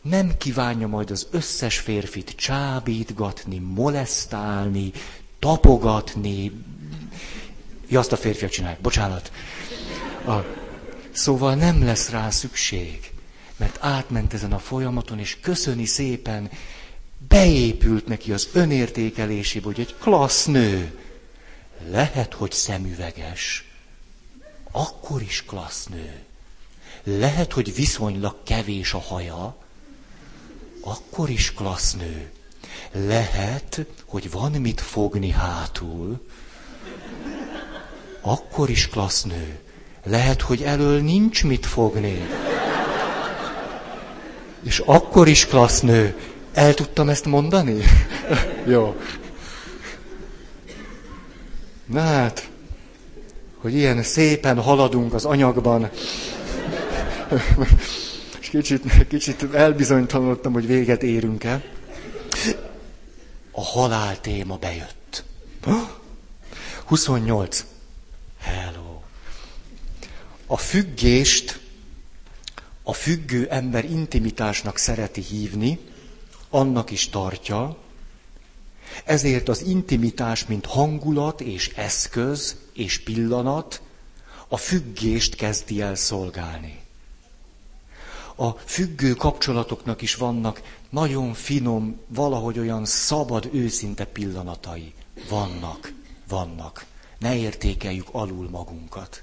nem 0.05 0.37
kívánja 0.37 0.87
majd 0.89 1.11
az 1.11 1.27
összes 1.31 1.79
férfit 1.79 2.31
csábítgatni, 2.31 3.59
molesztálni, 3.59 4.93
tapogatni. 5.39 6.53
Ja, 7.89 7.99
azt 7.99 8.13
a 8.13 8.17
férfiak 8.17 8.51
csinálják, 8.51 8.81
bocsánat. 8.81 9.33
A, 10.27 10.35
szóval 11.13 11.55
nem 11.55 11.85
lesz 11.85 12.11
rá 12.11 12.31
szükség, 12.31 13.13
mert 13.57 13.79
átment 13.81 14.35
ezen 14.35 14.53
a 14.53 14.59
folyamaton, 14.59 15.19
és 15.19 15.41
köszöni 15.41 15.85
szépen, 15.85 16.51
beépült 17.29 18.07
neki 18.07 18.33
az 18.33 18.49
önértékelésébe, 18.53 19.65
hogy 19.67 19.81
egy 19.81 19.95
klassz 19.99 20.45
nő. 20.45 20.99
Lehet, 21.91 22.35
hogy 22.35 22.53
szemüveges, 22.53 23.65
akkor 24.71 25.23
is 25.23 25.45
klassz 25.47 25.87
nő. 25.87 26.23
Lehet, 27.05 27.53
hogy 27.53 27.75
viszonylag 27.75 28.37
kevés 28.43 28.95
a 28.95 29.01
haja, 29.01 29.64
akkor 30.85 31.31
is 31.31 31.53
klassz 31.53 31.93
nő. 31.95 32.31
Lehet, 32.93 33.87
hogy 34.05 34.31
van 34.31 34.51
mit 34.51 34.81
fogni 34.81 35.31
hátul, 35.31 36.21
akkor 38.21 38.71
is 38.71 38.89
klassz 38.89 39.23
nő. 39.23 39.59
Lehet, 40.05 40.41
hogy 40.41 40.63
elől 40.63 41.01
nincs 41.01 41.45
mit 41.45 41.67
fogni. 41.67 42.29
És 44.63 44.79
akkor 44.79 45.29
is 45.29 45.47
klassz 45.47 45.81
nő. 45.81 46.17
El 46.53 46.75
tudtam 46.75 47.09
ezt 47.09 47.25
mondani? 47.25 47.83
Jó. 48.67 48.97
Na 51.87 52.01
hát, 52.01 52.49
hogy 53.59 53.75
ilyen 53.75 54.03
szépen 54.03 54.61
haladunk 54.61 55.15
az 55.15 55.25
anyagban. 55.25 55.91
Kicsit, 58.55 58.83
kicsit 59.09 59.55
elbizonytalanodtam, 59.55 60.53
hogy 60.53 60.67
véget 60.67 61.03
érünk-e. 61.03 61.65
A 63.51 63.63
halál 63.63 64.21
téma 64.21 64.57
bejött. 64.57 65.25
28. 66.85 67.65
Hello. 68.41 69.01
A 70.47 70.57
függést 70.57 71.61
a 72.83 72.93
függő 72.93 73.47
ember 73.49 73.85
intimitásnak 73.85 74.79
szereti 74.79 75.21
hívni, 75.21 75.79
annak 76.51 76.91
is 76.91 77.09
tartja, 77.09 77.77
ezért 79.05 79.49
az 79.49 79.63
intimitás, 79.63 80.47
mint 80.47 80.67
hangulat 80.67 81.41
és 81.41 81.69
eszköz 81.75 82.57
és 82.73 82.99
pillanat, 82.99 83.83
a 84.49 84.57
függést 84.57 85.35
kezdi 85.35 85.81
el 85.81 85.95
szolgálni. 85.95 86.84
A 88.37 88.51
függő 88.51 89.13
kapcsolatoknak 89.15 90.03
is 90.03 90.15
vannak 90.15 90.63
nagyon 90.91 91.35
finom, 91.35 92.01
valahogy 92.09 92.59
olyan 92.59 92.85
szabad, 92.85 93.49
őszinte 93.53 94.05
pillanatai. 94.05 94.93
Vannak, 95.29 95.93
vannak. 96.29 96.85
Ne 97.19 97.37
értékeljük 97.37 98.07
alul 98.13 98.49
magunkat. 98.51 99.23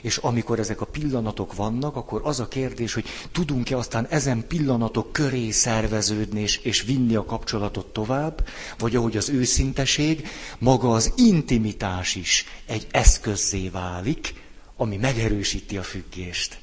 És 0.00 0.16
amikor 0.16 0.58
ezek 0.58 0.80
a 0.80 0.84
pillanatok 0.86 1.54
vannak, 1.54 1.96
akkor 1.96 2.20
az 2.24 2.40
a 2.40 2.48
kérdés, 2.48 2.94
hogy 2.94 3.04
tudunk-e 3.32 3.76
aztán 3.76 4.06
ezen 4.06 4.46
pillanatok 4.46 5.12
köré 5.12 5.50
szerveződni 5.50 6.40
és, 6.40 6.56
és 6.56 6.82
vinni 6.82 7.14
a 7.14 7.24
kapcsolatot 7.24 7.86
tovább, 7.92 8.46
vagy 8.78 8.96
ahogy 8.96 9.16
az 9.16 9.28
őszinteség, 9.28 10.28
maga 10.58 10.90
az 10.92 11.12
intimitás 11.16 12.14
is 12.14 12.44
egy 12.66 12.86
eszközzé 12.90 13.68
válik, 13.68 14.34
ami 14.76 14.96
megerősíti 14.96 15.76
a 15.76 15.82
függést. 15.82 16.59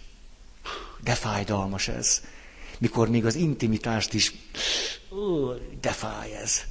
De 1.07 1.13
fájdalmas 1.13 1.87
ez. 1.87 2.21
Mikor 2.77 3.09
még 3.09 3.25
az 3.25 3.35
intimitást 3.35 4.13
is, 4.13 4.33
ó, 5.11 5.51
de 5.81 5.91
fáj 5.91 6.35
ez. 6.35 6.61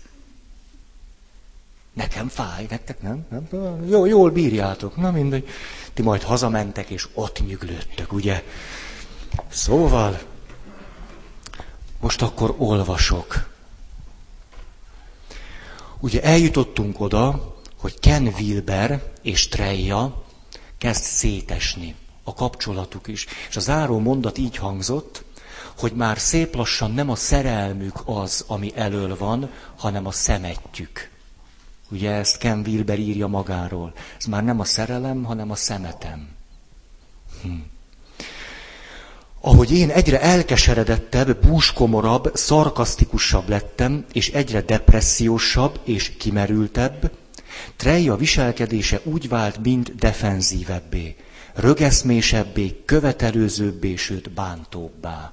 Nekem 1.93 2.29
fáj, 2.29 2.67
nektek 2.71 3.03
nem? 3.03 3.27
nem? 3.51 3.87
Jó, 3.89 4.05
jól 4.05 4.31
bírjátok. 4.31 4.97
Na 4.97 5.11
mindegy. 5.11 5.49
Ti 5.95 6.03
majd 6.03 6.23
hazamentek, 6.23 6.91
és 6.91 7.09
ott 7.15 7.47
nyüglődtök, 7.47 8.13
ugye? 8.13 8.43
Szóval, 9.49 10.21
most 12.01 12.23
akkor 12.23 12.55
olvasok. 12.59 13.49
Ugye 15.99 16.23
eljutottunk 16.23 17.01
oda, 17.01 17.55
hogy 17.77 17.99
Ken 17.99 18.27
Wilber 18.39 19.13
és 19.23 19.49
Treja 19.49 20.25
kezd 20.79 21.03
szétesni. 21.03 21.95
A 22.29 22.35
kapcsolatuk 22.35 23.07
is. 23.07 23.27
És 23.49 23.57
a 23.57 23.61
záró 23.61 23.99
mondat 23.99 24.39
így 24.39 24.57
hangzott, 24.57 25.25
hogy 25.79 25.93
már 25.93 26.19
szép 26.19 26.55
lassan 26.55 26.93
nem 26.93 27.11
a 27.11 27.15
szerelmük 27.15 28.03
az, 28.05 28.45
ami 28.47 28.73
elől 28.75 29.17
van, 29.17 29.51
hanem 29.77 30.07
a 30.07 30.11
szemetjük. 30.11 31.11
Ugye 31.91 32.11
ezt 32.11 32.39
Ken 32.39 32.63
Wilber 32.67 32.99
írja 32.99 33.27
magáról. 33.27 33.93
Ez 34.19 34.25
már 34.25 34.45
nem 34.45 34.61
a 34.61 34.65
szerelem, 34.65 35.25
hanem 35.25 35.51
a 35.51 35.55
szemetem. 35.55 36.29
Hm. 37.43 37.49
Ahogy 39.41 39.73
én 39.73 39.91
egyre 39.91 40.21
elkeseredettebb, 40.21 41.47
búskomorabb, 41.47 42.31
szarkasztikusabb 42.35 43.49
lettem, 43.49 44.05
és 44.13 44.31
egyre 44.31 44.61
depressziósabb 44.61 45.81
és 45.85 46.17
kimerültebb, 46.17 47.11
Treja 47.77 48.17
viselkedése 48.17 49.01
úgy 49.05 49.29
vált, 49.29 49.63
mint 49.63 49.95
defenzívebbé, 49.95 51.17
rögeszmésebbé, 51.57 52.83
követelőzőbbé, 52.85 53.97
sőt 53.97 54.31
bántóbbá. 54.31 55.33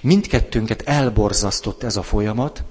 Mindkettőnket 0.00 0.82
elborzasztott 0.82 1.82
ez 1.82 1.96
a 1.96 2.02
folyamat, 2.02 2.62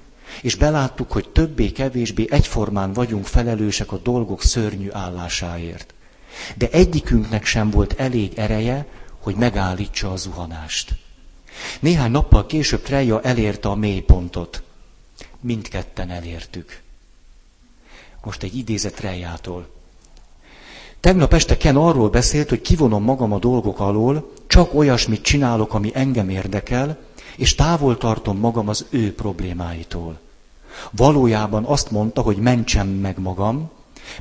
és 0.42 0.56
beláttuk, 0.56 1.12
hogy 1.12 1.30
többé-kevésbé 1.30 2.28
egyformán 2.30 2.94
vagyunk 2.94 3.26
felelősek 3.26 3.92
a 3.92 3.98
dolgok 3.98 4.44
szörnyű 4.44 4.92
állásáért. 4.92 5.94
De 6.56 6.70
egyikünknek 6.70 7.46
sem 7.46 7.70
volt 7.70 7.94
elég 8.00 8.34
ereje, 8.36 8.86
hogy 9.20 9.36
megállítsa 9.36 10.12
a 10.12 10.16
zuhanást. 10.16 10.96
Néhány 11.80 12.12
nappal 12.12 12.46
később 12.46 12.82
Treja 12.82 13.22
elérte 13.22 13.70
a 13.70 13.76
mélypontot. 13.76 14.64
Mindketten 15.40 16.10
elértük. 16.10 16.82
Most 18.24 18.44
egy 18.44 18.58
idézet 18.58 18.96
Trejától. 18.96 19.81
Tegnap 21.02 21.34
este 21.34 21.58
Ken 21.58 21.76
arról 21.76 22.10
beszélt, 22.10 22.50
hogy 22.50 22.62
kivonom 22.62 23.04
magam 23.04 23.32
a 23.32 23.40
dolgok 23.40 23.80
alól, 23.80 24.32
csak 24.48 24.74
olyasmit 24.74 25.22
csinálok, 25.22 25.74
ami 25.74 25.92
engem 25.94 26.30
érdekel, 26.30 26.98
és 27.36 27.56
távol 27.56 27.98
tartom 27.98 28.38
magam 28.38 28.68
az 28.68 28.86
ő 28.90 29.14
problémáitól. 29.14 30.20
Valójában 30.92 31.64
azt 31.64 31.92
mondta, 31.92 32.22
hogy 32.22 32.38
mentsem 32.38 32.88
meg 32.88 33.20
magam, 33.20 33.70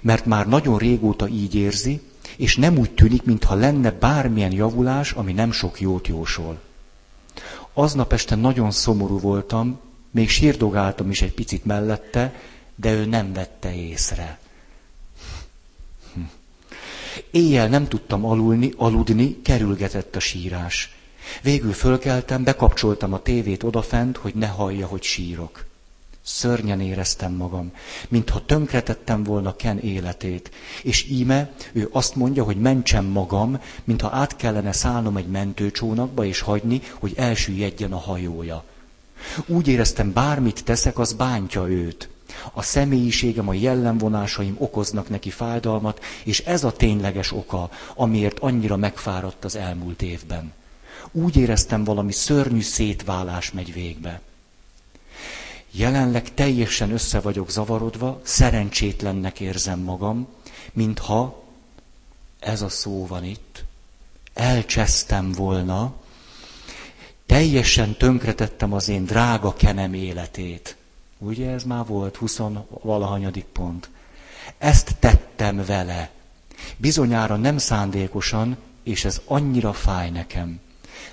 mert 0.01 0.27
már 0.27 0.49
nagyon 0.49 0.79
régóta 0.79 1.29
így 1.29 1.55
érzi, 1.55 2.01
és 2.37 2.57
nem 2.57 2.79
úgy 2.79 2.91
tűnik, 2.91 3.23
mintha 3.25 3.55
lenne 3.55 3.91
bármilyen 3.91 4.53
javulás, 4.53 5.13
ami 5.13 5.33
nem 5.33 5.53
sok 5.53 5.81
jót 5.81 6.09
jósol. 6.09 6.59
Aznap 7.73 8.13
este 8.13 8.35
nagyon 8.35 8.71
szomorú 8.71 9.19
voltam, 9.19 9.79
még 10.11 10.29
sírdogáltam 10.29 11.11
is 11.11 11.23
egy 11.23 11.35
picit 11.35 11.65
mellette, 11.65 12.35
de 12.75 12.93
ő 12.93 13.05
nem 13.05 13.33
vette 13.33 13.75
észre. 13.75 14.39
Éjjel 17.31 17.69
nem 17.69 17.89
tudtam 17.89 18.25
alulni, 18.25 18.73
aludni, 18.77 19.43
kerülgetett 19.43 20.17
a 20.17 20.21
sírás. 20.21 20.95
Végül 21.43 21.73
fölkeltem, 21.73 22.45
bekapcsoltam 22.45 23.13
a 23.13 23.23
tévét 23.23 23.63
odafent, 23.63 24.17
hogy 24.17 24.35
ne 24.35 24.47
hallja, 24.47 24.87
hogy 24.87 25.03
sírok. 25.03 25.69
Szörnyen 26.23 26.81
éreztem 26.81 27.33
magam, 27.33 27.73
mintha 28.09 28.45
tönkretettem 28.45 29.23
volna 29.23 29.57
Ken 29.57 29.79
életét. 29.79 30.51
És 30.83 31.07
íme, 31.11 31.53
ő 31.73 31.89
azt 31.93 32.15
mondja, 32.15 32.45
hogy 32.45 32.57
mentsem 32.57 33.05
magam, 33.05 33.61
mintha 33.85 34.11
át 34.13 34.37
kellene 34.37 34.73
szállnom 34.73 35.17
egy 35.17 35.27
mentőcsónakba, 35.27 36.25
és 36.25 36.41
hagyni, 36.41 36.81
hogy 36.99 37.13
elsüllyedjen 37.17 37.93
a 37.93 37.99
hajója. 37.99 38.65
Úgy 39.47 39.69
éreztem, 39.69 40.13
bármit 40.13 40.65
teszek, 40.65 40.99
az 40.99 41.13
bántja 41.13 41.69
őt. 41.69 42.09
A 42.53 42.63
személyiségem, 42.63 43.49
a 43.49 43.53
jellemvonásaim 43.53 44.57
okoznak 44.59 45.09
neki 45.09 45.31
fájdalmat, 45.31 46.05
és 46.25 46.41
ez 46.41 46.65
a 46.65 46.73
tényleges 46.73 47.33
oka, 47.33 47.71
amiért 47.95 48.39
annyira 48.39 48.77
megfáradt 48.77 49.45
az 49.45 49.57
elmúlt 49.57 50.03
évben. 50.03 50.53
Úgy 51.13 51.37
éreztem, 51.37 51.85
valami 51.85 52.13
szörnyű 52.13 52.61
szétválás 52.61 53.53
megy 53.53 53.73
végbe. 53.73 54.21
Jelenleg 55.71 56.35
teljesen 56.35 56.91
össze 56.91 57.21
vagyok 57.21 57.51
zavarodva, 57.51 58.21
szerencsétlennek 58.23 59.41
érzem 59.41 59.79
magam, 59.81 60.29
mintha, 60.73 61.43
ez 62.41 62.63
a 62.63 62.69
szó 62.69 63.07
van 63.07 63.25
itt, 63.25 63.65
elcsesztem 64.35 65.33
volna, 65.33 65.95
teljesen 67.27 67.97
tönkretettem 67.97 68.73
az 68.73 68.89
én 68.89 69.05
drága 69.05 69.53
kenem 69.53 69.95
életét. 69.95 70.77
Ugye 71.23 71.51
ez 71.51 71.65
már 71.65 71.87
volt, 71.87 72.17
20 72.17 72.41
valahanyadik 72.83 73.45
pont. 73.45 73.89
Ezt 74.59 74.97
tettem 74.99 75.65
vele. 75.67 76.11
Bizonyára 76.77 77.37
nem 77.37 77.59
szándékosan, 77.59 78.57
és 78.83 79.05
ez 79.05 79.21
annyira 79.27 79.73
fáj 79.73 80.11
nekem. 80.11 80.61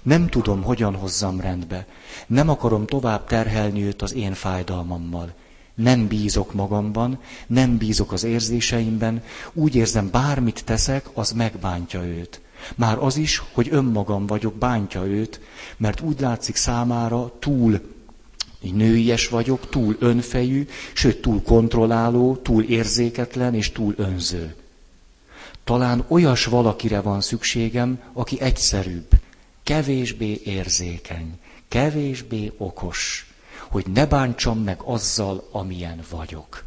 Nem 0.01 0.27
tudom, 0.27 0.63
hogyan 0.63 0.95
hozzam 0.95 1.41
rendbe. 1.41 1.85
Nem 2.27 2.49
akarom 2.49 2.85
tovább 2.85 3.25
terhelni 3.27 3.83
őt 3.83 4.01
az 4.01 4.13
én 4.13 4.33
fájdalmammal. 4.33 5.33
Nem 5.75 6.07
bízok 6.07 6.53
magamban, 6.53 7.19
nem 7.47 7.77
bízok 7.77 8.11
az 8.11 8.23
érzéseimben, 8.23 9.23
úgy 9.53 9.75
érzem, 9.75 10.09
bármit 10.09 10.65
teszek, 10.65 11.09
az 11.13 11.31
megbántja 11.31 12.03
őt. 12.03 12.41
Már 12.75 12.97
az 12.97 13.17
is, 13.17 13.43
hogy 13.53 13.67
önmagam 13.71 14.25
vagyok, 14.25 14.53
bántja 14.53 15.05
őt, 15.05 15.39
mert 15.77 16.01
úgy 16.01 16.19
látszik 16.19 16.55
számára 16.55 17.31
túl 17.39 17.81
nőies 18.71 19.27
vagyok, 19.27 19.69
túl 19.69 19.95
önfejű, 19.99 20.67
sőt 20.93 21.21
túl 21.21 21.41
kontrolláló, 21.41 22.35
túl 22.35 22.63
érzéketlen 22.63 23.53
és 23.55 23.71
túl 23.71 23.93
önző. 23.97 24.55
Talán 25.63 26.05
olyas 26.07 26.45
valakire 26.45 27.01
van 27.01 27.21
szükségem, 27.21 27.99
aki 28.13 28.41
egyszerűbb, 28.41 29.07
kevésbé 29.63 30.41
érzékeny, 30.43 31.39
kevésbé 31.67 32.51
okos, 32.57 33.31
hogy 33.69 33.85
ne 33.93 34.05
bántsam 34.05 34.59
meg 34.59 34.81
azzal, 34.83 35.47
amilyen 35.51 35.99
vagyok. 36.09 36.63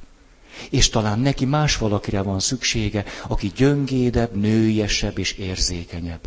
És 0.70 0.88
talán 0.88 1.18
neki 1.18 1.44
más 1.44 1.76
valakire 1.76 2.22
van 2.22 2.40
szüksége, 2.40 3.04
aki 3.28 3.52
gyöngédebb, 3.56 4.36
nőiesebb 4.36 5.18
és 5.18 5.32
érzékenyebb. 5.32 6.20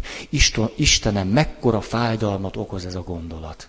Istenem, 0.75 1.27
mekkora 1.27 1.81
fájdalmat 1.81 2.55
okoz 2.55 2.85
ez 2.85 2.95
a 2.95 3.01
gondolat. 3.01 3.67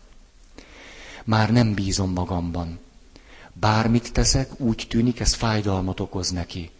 Már 1.25 1.53
nem 1.53 1.75
bízom 1.75 2.13
magamban. 2.13 2.79
Bármit 3.53 4.13
teszek, 4.13 4.61
úgy 4.61 4.87
tűnik, 4.89 5.21
ez 5.21 5.35
fájdalmat 5.35 6.01
okoz 6.01 6.31
neki. 6.31 6.71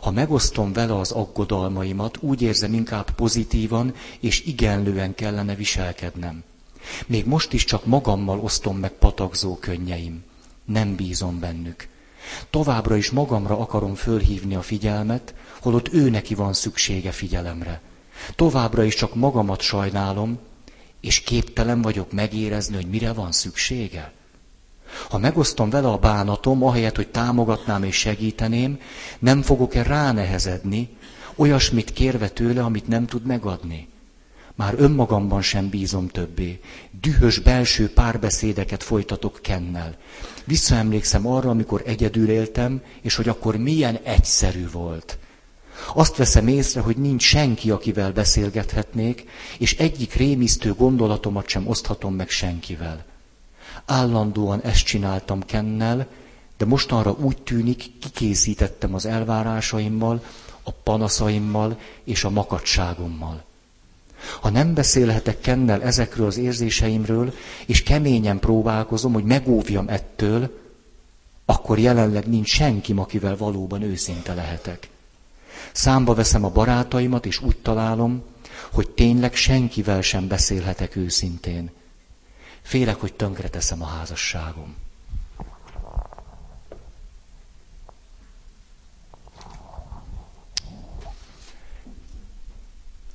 Ha 0.00 0.10
megosztom 0.10 0.72
vele 0.72 0.98
az 0.98 1.10
aggodalmaimat, 1.10 2.18
úgy 2.20 2.42
érzem 2.42 2.74
inkább 2.74 3.10
pozitívan 3.10 3.94
és 4.20 4.44
igenlően 4.44 5.14
kellene 5.14 5.54
viselkednem. 5.54 6.44
Még 7.06 7.26
most 7.26 7.52
is 7.52 7.64
csak 7.64 7.86
magammal 7.86 8.40
osztom 8.40 8.78
meg 8.78 8.92
patakzó 8.92 9.56
könnyeim. 9.56 10.24
Nem 10.64 10.94
bízom 10.94 11.40
bennük. 11.40 11.88
Továbbra 12.50 12.96
is 12.96 13.10
magamra 13.10 13.58
akarom 13.58 13.94
fölhívni 13.94 14.54
a 14.54 14.62
figyelmet, 14.62 15.34
holott 15.60 15.92
ő 15.92 16.10
neki 16.10 16.34
van 16.34 16.52
szüksége 16.52 17.10
figyelemre. 17.10 17.80
Továbbra 18.34 18.84
is 18.84 18.94
csak 18.94 19.14
magamat 19.14 19.60
sajnálom, 19.60 20.38
és 21.00 21.20
képtelen 21.20 21.82
vagyok 21.82 22.12
megérezni, 22.12 22.74
hogy 22.74 22.88
mire 22.88 23.12
van 23.12 23.32
szüksége. 23.32 24.12
Ha 25.08 25.18
megosztom 25.18 25.70
vele 25.70 25.88
a 25.88 25.98
bánatom, 25.98 26.64
ahelyett, 26.64 26.96
hogy 26.96 27.08
támogatnám 27.08 27.82
és 27.82 27.96
segíteném, 27.96 28.80
nem 29.18 29.42
fogok-e 29.42 29.82
ránehezedni, 29.82 30.88
olyasmit 31.36 31.92
kérve 31.92 32.28
tőle, 32.28 32.62
amit 32.64 32.88
nem 32.88 33.06
tud 33.06 33.26
megadni. 33.26 33.88
Már 34.54 34.74
önmagamban 34.76 35.42
sem 35.42 35.68
bízom 35.68 36.08
többé. 36.08 36.60
Dühös 37.00 37.38
belső 37.38 37.92
párbeszédeket 37.92 38.82
folytatok 38.82 39.38
Kennel. 39.42 39.96
Visszaemlékszem 40.44 41.26
arra, 41.26 41.50
amikor 41.50 41.82
egyedül 41.86 42.30
éltem, 42.30 42.82
és 43.02 43.14
hogy 43.14 43.28
akkor 43.28 43.56
milyen 43.56 43.98
egyszerű 44.02 44.68
volt. 44.70 45.18
Azt 45.94 46.16
veszem 46.16 46.48
észre, 46.48 46.80
hogy 46.80 46.96
nincs 46.96 47.22
senki, 47.22 47.70
akivel 47.70 48.12
beszélgethetnék, 48.12 49.24
és 49.58 49.76
egyik 49.76 50.14
rémisztő 50.14 50.74
gondolatomat 50.74 51.48
sem 51.48 51.66
oszthatom 51.66 52.14
meg 52.14 52.28
senkivel. 52.28 53.04
Állandóan 53.86 54.60
ezt 54.60 54.84
csináltam 54.84 55.42
Kennel, 55.42 56.06
de 56.56 56.64
mostanra 56.64 57.16
úgy 57.20 57.42
tűnik, 57.42 57.84
kikészítettem 58.00 58.94
az 58.94 59.06
elvárásaimmal, 59.06 60.22
a 60.62 60.70
panaszaimmal 60.70 61.78
és 62.04 62.24
a 62.24 62.30
makadságommal. 62.30 63.44
Ha 64.40 64.50
nem 64.50 64.74
beszélhetek 64.74 65.40
Kennel 65.40 65.82
ezekről 65.82 66.26
az 66.26 66.36
érzéseimről, 66.36 67.34
és 67.66 67.82
keményen 67.82 68.38
próbálkozom, 68.38 69.12
hogy 69.12 69.24
megóvjam 69.24 69.88
ettől, 69.88 70.58
akkor 71.44 71.78
jelenleg 71.78 72.28
nincs 72.28 72.48
senki, 72.48 72.92
akivel 72.96 73.36
valóban 73.36 73.82
őszinte 73.82 74.34
lehetek. 74.34 74.88
Számba 75.78 76.14
veszem 76.14 76.44
a 76.44 76.50
barátaimat, 76.50 77.26
és 77.26 77.40
úgy 77.40 77.56
találom, 77.56 78.22
hogy 78.72 78.90
tényleg 78.90 79.34
senkivel 79.34 80.00
sem 80.02 80.28
beszélhetek 80.28 80.96
őszintén. 80.96 81.70
Félek, 82.62 82.96
hogy 83.00 83.14
tönkreteszem 83.14 83.82
a 83.82 83.86
házasságom. 83.86 84.76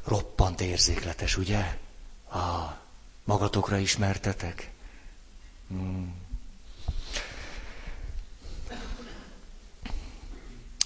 Roppant 0.06 0.62
érzékletes, 0.62 1.38
ugye? 1.38 1.78
Ah, 2.30 2.74
magatokra 3.24 3.78
ismertetek? 3.78 4.72
Hmm. 5.68 6.14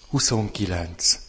29. 0.09 1.26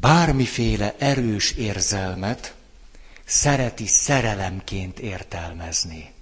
Bármiféle 0.00 0.94
erős 0.98 1.50
érzelmet 1.52 2.54
szereti 3.24 3.86
szerelemként 3.86 4.98
értelmezni. 4.98 6.12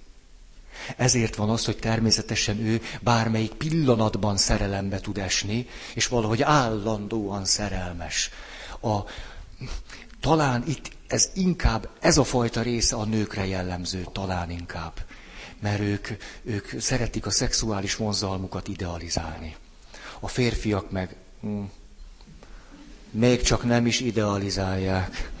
Ezért 0.97 1.35
van 1.35 1.49
az, 1.49 1.65
hogy 1.65 1.77
természetesen 1.77 2.59
ő 2.59 2.81
bármelyik 3.01 3.51
pillanatban 3.53 4.37
szerelembe 4.37 4.99
tud 4.99 5.17
esni, 5.17 5.67
és 5.93 6.07
valahogy 6.07 6.41
állandóan 6.41 7.45
szerelmes. 7.45 8.29
A, 8.81 8.97
talán 10.19 10.63
itt 10.67 10.91
ez 11.07 11.29
inkább, 11.33 11.89
ez 11.99 12.17
a 12.17 12.23
fajta 12.23 12.61
része 12.61 12.95
a 12.95 13.05
nőkre 13.05 13.45
jellemző, 13.45 14.07
talán 14.11 14.49
inkább. 14.49 14.93
Mert 15.59 15.79
ők, 15.79 16.07
ők 16.43 16.81
szeretik 16.81 17.25
a 17.25 17.31
szexuális 17.31 17.95
vonzalmukat 17.95 18.67
idealizálni. 18.67 19.55
A 20.19 20.27
férfiak 20.27 20.91
meg 20.91 21.15
hm, 21.41 21.63
még 23.15 23.41
csak 23.41 23.63
nem 23.63 23.85
is 23.85 23.99
idealizálják. 23.99 25.31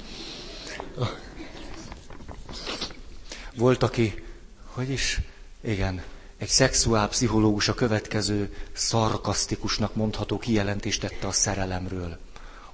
Volt, 3.55 3.83
aki, 3.83 4.23
hogy 4.65 4.89
is, 4.89 5.21
igen, 5.61 6.03
egy 6.37 6.47
szexuálpszichológus 6.47 7.67
a 7.67 7.73
következő 7.73 8.55
szarkasztikusnak 8.73 9.95
mondható 9.95 10.37
kijelentést 10.37 11.01
tette 11.01 11.27
a 11.27 11.31
szerelemről. 11.31 12.17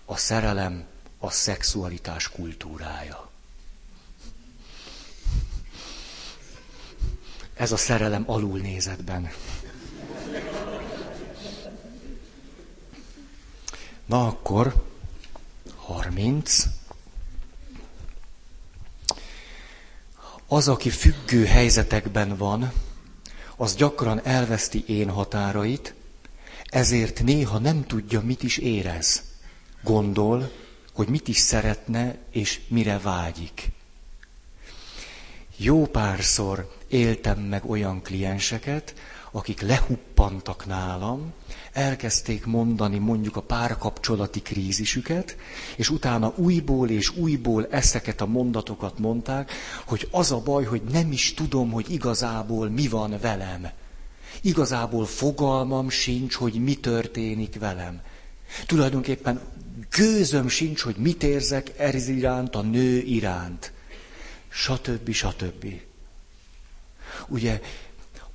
A 0.05 0.17
szerelem 0.17 0.83
a 1.19 1.29
szexualitás 1.31 2.29
kultúrája. 2.29 3.29
Ez 7.53 7.71
a 7.71 7.77
szerelem 7.77 8.23
alulnézetben. 8.25 9.31
Na 14.05 14.27
akkor, 14.27 14.90
30. 15.91 16.63
Az, 20.47 20.67
aki 20.67 20.89
függő 20.89 21.45
helyzetekben 21.45 22.37
van, 22.37 22.71
az 23.55 23.75
gyakran 23.75 24.21
elveszti 24.25 24.83
én 24.87 25.09
határait, 25.09 25.93
ezért 26.65 27.23
néha 27.23 27.57
nem 27.57 27.85
tudja, 27.85 28.21
mit 28.21 28.43
is 28.43 28.57
érez. 28.57 29.23
Gondol, 29.83 30.51
hogy 30.93 31.07
mit 31.07 31.27
is 31.27 31.37
szeretne 31.37 32.17
és 32.31 32.59
mire 32.67 32.99
vágyik. 32.99 33.69
Jó 35.57 35.85
párszor 35.85 36.75
éltem 36.87 37.39
meg 37.39 37.69
olyan 37.69 38.01
klienseket, 38.01 38.93
akik 39.31 39.61
lehuppantak 39.61 40.65
nálam, 40.65 41.33
elkezdték 41.71 42.45
mondani 42.45 42.97
mondjuk 42.97 43.35
a 43.35 43.41
párkapcsolati 43.41 44.41
krízisüket, 44.41 45.35
és 45.75 45.89
utána 45.89 46.33
újból 46.35 46.89
és 46.89 47.15
újból 47.15 47.67
ezeket 47.67 48.21
a 48.21 48.25
mondatokat 48.25 48.99
mondták, 48.99 49.51
hogy 49.85 50.07
az 50.11 50.31
a 50.31 50.39
baj, 50.39 50.63
hogy 50.63 50.81
nem 50.91 51.11
is 51.11 51.33
tudom, 51.33 51.71
hogy 51.71 51.91
igazából 51.91 52.69
mi 52.69 52.87
van 52.87 53.17
velem. 53.21 53.69
Igazából 54.41 55.05
fogalmam 55.05 55.89
sincs, 55.89 56.33
hogy 56.33 56.53
mi 56.53 56.73
történik 56.75 57.59
velem. 57.59 58.01
Tulajdonképpen 58.65 59.41
gőzöm 59.97 60.47
sincs, 60.47 60.81
hogy 60.81 60.95
mit 60.95 61.23
érzek 61.23 61.79
ez 61.79 62.07
iránt, 62.07 62.55
a 62.55 62.61
nő 62.61 62.97
iránt. 62.97 63.71
Satöbbi, 64.49 65.11
satöbbi. 65.11 65.81
Ugye 67.27 67.61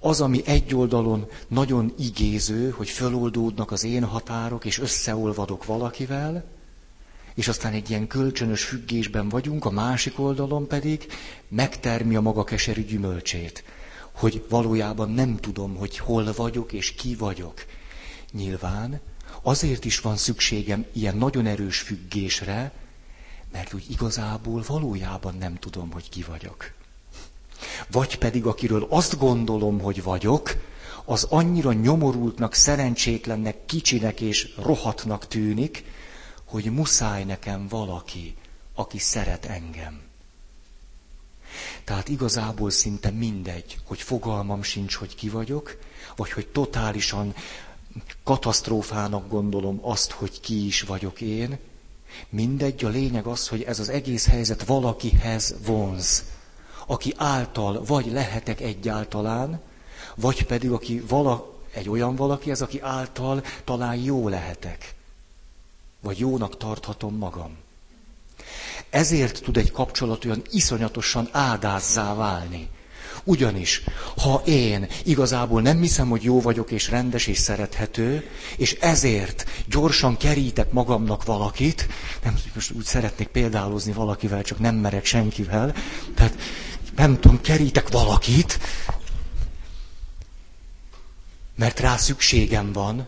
az, 0.00 0.20
ami 0.20 0.42
egy 0.46 0.74
oldalon 0.74 1.26
nagyon 1.48 1.94
igéző, 1.98 2.70
hogy 2.70 2.88
föloldódnak 2.88 3.70
az 3.70 3.84
én 3.84 4.04
határok, 4.04 4.64
és 4.64 4.78
összeolvadok 4.78 5.64
valakivel, 5.64 6.44
és 7.34 7.48
aztán 7.48 7.72
egy 7.72 7.90
ilyen 7.90 8.06
kölcsönös 8.06 8.64
függésben 8.64 9.28
vagyunk, 9.28 9.64
a 9.64 9.70
másik 9.70 10.18
oldalon 10.18 10.66
pedig 10.66 11.06
megtermi 11.48 12.16
a 12.16 12.20
maga 12.20 12.44
keserű 12.44 12.84
gyümölcsét, 12.84 13.64
hogy 14.12 14.44
valójában 14.48 15.10
nem 15.10 15.36
tudom, 15.36 15.74
hogy 15.76 15.98
hol 15.98 16.32
vagyok 16.36 16.72
és 16.72 16.92
ki 16.94 17.14
vagyok. 17.14 17.64
Nyilván 18.32 19.00
azért 19.42 19.84
is 19.84 20.00
van 20.00 20.16
szükségem 20.16 20.84
ilyen 20.92 21.16
nagyon 21.16 21.46
erős 21.46 21.78
függésre, 21.80 22.72
mert 23.52 23.72
úgy 23.74 23.84
igazából 23.90 24.64
valójában 24.66 25.34
nem 25.38 25.54
tudom, 25.54 25.90
hogy 25.92 26.08
ki 26.08 26.22
vagyok. 26.22 26.72
Vagy 27.90 28.18
pedig 28.18 28.46
akiről 28.46 28.86
azt 28.90 29.18
gondolom, 29.18 29.80
hogy 29.80 30.02
vagyok, 30.02 30.56
az 31.04 31.24
annyira 31.30 31.72
nyomorultnak, 31.72 32.54
szerencsétlennek, 32.54 33.66
kicsinek 33.66 34.20
és 34.20 34.54
rohatnak 34.62 35.26
tűnik, 35.28 35.84
hogy 36.44 36.64
muszáj 36.72 37.24
nekem 37.24 37.68
valaki, 37.68 38.34
aki 38.74 38.98
szeret 38.98 39.44
engem. 39.44 40.00
Tehát 41.84 42.08
igazából 42.08 42.70
szinte 42.70 43.10
mindegy, 43.10 43.78
hogy 43.84 44.00
fogalmam 44.00 44.62
sincs, 44.62 44.94
hogy 44.94 45.14
ki 45.14 45.28
vagyok, 45.28 45.78
vagy 46.16 46.30
hogy 46.32 46.46
totálisan 46.46 47.34
katasztrófának 48.24 49.28
gondolom 49.28 49.78
azt, 49.82 50.10
hogy 50.10 50.40
ki 50.40 50.66
is 50.66 50.82
vagyok 50.82 51.20
én. 51.20 51.58
Mindegy, 52.28 52.84
a 52.84 52.88
lényeg 52.88 53.26
az, 53.26 53.48
hogy 53.48 53.62
ez 53.62 53.78
az 53.78 53.88
egész 53.88 54.26
helyzet 54.26 54.64
valakihez 54.64 55.54
vonz 55.66 56.24
aki 56.86 57.14
által 57.16 57.84
vagy 57.84 58.06
lehetek 58.12 58.60
egyáltalán, 58.60 59.60
vagy 60.14 60.46
pedig 60.46 60.70
aki 60.70 61.02
vala, 61.08 61.54
egy 61.72 61.88
olyan 61.88 62.16
valaki 62.16 62.50
ez, 62.50 62.62
aki 62.62 62.80
által 62.80 63.42
talán 63.64 63.96
jó 63.96 64.28
lehetek. 64.28 64.94
Vagy 66.00 66.18
jónak 66.18 66.56
tarthatom 66.56 67.16
magam. 67.16 67.56
Ezért 68.90 69.42
tud 69.42 69.56
egy 69.56 69.70
kapcsolat 69.70 70.24
olyan 70.24 70.42
iszonyatosan 70.50 71.28
ádázzá 71.32 72.14
válni. 72.14 72.68
Ugyanis, 73.24 73.82
ha 74.16 74.42
én 74.44 74.86
igazából 75.04 75.62
nem 75.62 75.80
hiszem, 75.80 76.08
hogy 76.08 76.22
jó 76.22 76.40
vagyok 76.40 76.70
és 76.70 76.90
rendes 76.90 77.26
és 77.26 77.38
szerethető, 77.38 78.30
és 78.56 78.72
ezért 78.72 79.44
gyorsan 79.68 80.16
kerítek 80.16 80.72
magamnak 80.72 81.24
valakit, 81.24 81.88
nem, 82.22 82.38
most 82.54 82.70
úgy 82.72 82.84
szeretnék 82.84 83.28
példálozni 83.28 83.92
valakivel, 83.92 84.42
csak 84.42 84.58
nem 84.58 84.74
merek 84.74 85.04
senkivel, 85.04 85.74
tehát 86.14 86.34
nem 86.96 87.20
tudom, 87.20 87.40
kerítek 87.40 87.88
valakit, 87.88 88.58
mert 91.56 91.80
rá 91.80 91.96
szükségem 91.96 92.72
van, 92.72 93.06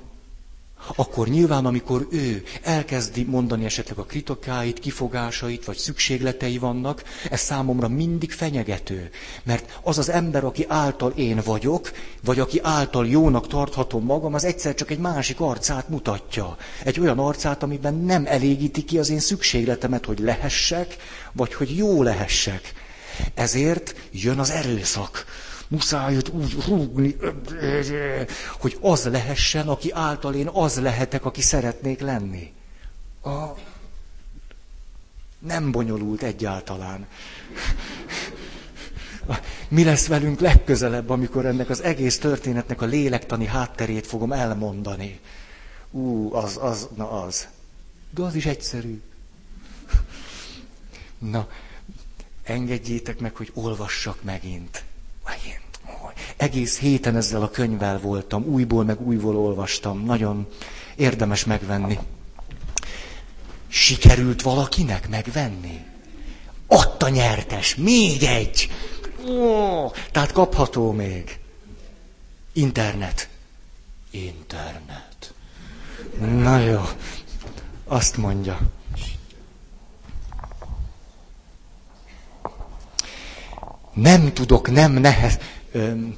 akkor 0.96 1.28
nyilván, 1.28 1.66
amikor 1.66 2.06
ő 2.10 2.42
elkezdi 2.62 3.24
mondani 3.24 3.64
esetleg 3.64 3.98
a 3.98 4.04
kritikáit, 4.04 4.78
kifogásait, 4.78 5.64
vagy 5.64 5.76
szükségletei 5.76 6.58
vannak, 6.58 7.02
ez 7.30 7.40
számomra 7.40 7.88
mindig 7.88 8.32
fenyegető. 8.32 9.10
Mert 9.42 9.78
az 9.82 9.98
az 9.98 10.08
ember, 10.08 10.44
aki 10.44 10.64
által 10.68 11.12
én 11.16 11.40
vagyok, 11.44 11.92
vagy 12.24 12.38
aki 12.38 12.60
által 12.62 13.06
jónak 13.06 13.48
tarthatom 13.48 14.04
magam, 14.04 14.34
az 14.34 14.44
egyszer 14.44 14.74
csak 14.74 14.90
egy 14.90 14.98
másik 14.98 15.40
arcát 15.40 15.88
mutatja. 15.88 16.56
Egy 16.84 17.00
olyan 17.00 17.18
arcát, 17.18 17.62
amiben 17.62 17.94
nem 17.94 18.26
elégíti 18.26 18.84
ki 18.84 18.98
az 18.98 19.08
én 19.10 19.20
szükségletemet, 19.20 20.04
hogy 20.04 20.18
lehessek, 20.18 20.96
vagy 21.32 21.54
hogy 21.54 21.76
jó 21.76 22.02
lehessek. 22.02 22.72
Ezért 23.34 23.94
jön 24.12 24.38
az 24.38 24.50
erőszak. 24.50 25.24
muszáj 25.68 26.14
őt 26.14 26.28
úgy 26.28 26.56
rúgni, 26.66 27.16
hogy 28.58 28.78
az 28.80 29.04
lehessen, 29.04 29.68
aki 29.68 29.90
által 29.92 30.34
én 30.34 30.48
az 30.52 30.80
lehetek, 30.80 31.24
aki 31.24 31.40
szeretnék 31.40 32.00
lenni. 32.00 32.52
A... 33.24 33.44
Nem 35.38 35.70
bonyolult 35.70 36.22
egyáltalán. 36.22 37.06
Mi 39.68 39.84
lesz 39.84 40.06
velünk 40.06 40.40
legközelebb, 40.40 41.10
amikor 41.10 41.46
ennek 41.46 41.68
az 41.70 41.82
egész 41.82 42.18
történetnek 42.18 42.82
a 42.82 42.86
lélektani 42.86 43.46
hátterét 43.46 44.06
fogom 44.06 44.32
elmondani? 44.32 45.20
Ú, 45.90 46.34
az, 46.34 46.58
az, 46.60 46.88
na 46.96 47.10
az. 47.22 47.48
De 48.10 48.22
az 48.22 48.34
is 48.34 48.46
egyszerű. 48.46 49.00
Na, 51.18 51.48
engedjétek 52.48 53.18
meg, 53.18 53.36
hogy 53.36 53.50
olvassak 53.54 54.22
megint. 54.22 54.84
Megint. 55.24 55.66
Egész 56.36 56.78
héten 56.78 57.16
ezzel 57.16 57.42
a 57.42 57.50
könyvvel 57.50 57.98
voltam, 57.98 58.44
újból 58.44 58.84
meg 58.84 59.00
újból 59.00 59.36
olvastam. 59.36 60.04
Nagyon 60.04 60.46
érdemes 60.96 61.44
megvenni. 61.44 61.98
Sikerült 63.68 64.42
valakinek 64.42 65.08
megvenni? 65.08 65.84
Ott 66.66 67.10
nyertes, 67.10 67.74
még 67.74 68.22
egy! 68.22 68.70
Ó, 69.28 69.90
tehát 70.12 70.32
kapható 70.32 70.92
még. 70.92 71.38
Internet. 72.52 73.28
Internet. 74.10 75.34
Na 76.18 76.58
jó, 76.58 76.80
azt 77.84 78.16
mondja. 78.16 78.58
Nem 84.00 84.32
tudok, 84.32 84.70
nem 84.70 84.92
nehez. 84.92 85.38
Öm, 85.72 86.16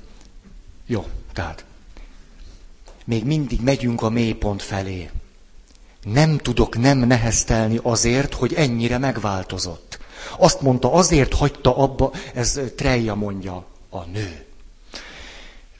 jó, 0.86 1.06
tehát. 1.32 1.64
Még 3.04 3.24
mindig 3.24 3.60
megyünk 3.60 4.02
a 4.02 4.08
mélypont 4.08 4.62
felé. 4.62 5.10
Nem 6.02 6.38
tudok 6.38 6.78
nem 6.78 6.98
neheztelni 6.98 7.78
azért, 7.82 8.34
hogy 8.34 8.54
ennyire 8.54 8.98
megváltozott. 8.98 9.98
Azt 10.38 10.60
mondta, 10.60 10.92
azért 10.92 11.34
hagyta 11.34 11.76
abba, 11.76 12.12
ez 12.34 12.60
Treja 12.76 13.14
mondja, 13.14 13.64
a 13.90 14.04
nő. 14.04 14.44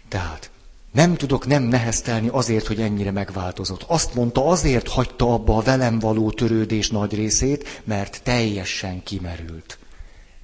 Tehát, 0.08 0.50
nem 0.92 1.14
tudok 1.14 1.46
nem 1.46 1.62
neheztelni 1.62 2.28
azért, 2.28 2.66
hogy 2.66 2.80
ennyire 2.80 3.10
megváltozott. 3.10 3.84
Azt 3.86 4.14
mondta, 4.14 4.46
azért 4.46 4.88
hagyta 4.88 5.32
abba 5.32 5.56
a 5.56 5.62
velem 5.62 5.98
való 5.98 6.30
törődés 6.30 6.90
nagy 6.90 7.14
részét, 7.14 7.82
mert 7.84 8.20
teljesen 8.22 9.02
kimerült. 9.02 9.78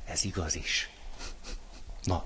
Ez 0.06 0.24
igaz 0.24 0.56
is. 0.56 0.90
Na, 2.06 2.24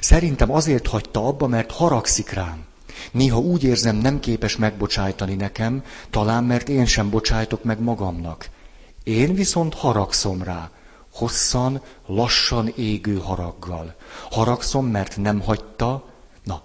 szerintem 0.00 0.52
azért 0.52 0.86
hagyta 0.86 1.26
abba, 1.26 1.46
mert 1.46 1.70
haragszik 1.70 2.30
rám. 2.30 2.64
Néha 3.12 3.38
úgy 3.38 3.64
érzem, 3.64 3.96
nem 3.96 4.20
képes 4.20 4.56
megbocsájtani 4.56 5.34
nekem, 5.34 5.84
talán 6.10 6.44
mert 6.44 6.68
én 6.68 6.86
sem 6.86 7.10
bocsájtok 7.10 7.64
meg 7.64 7.80
magamnak. 7.80 8.48
Én 9.04 9.34
viszont 9.34 9.74
haragszom 9.74 10.42
rá, 10.42 10.70
hosszan, 11.12 11.82
lassan 12.06 12.72
égő 12.76 13.18
haraggal. 13.18 13.94
Haragszom, 14.30 14.86
mert 14.86 15.16
nem 15.16 15.40
hagyta, 15.40 16.04
na, 16.44 16.62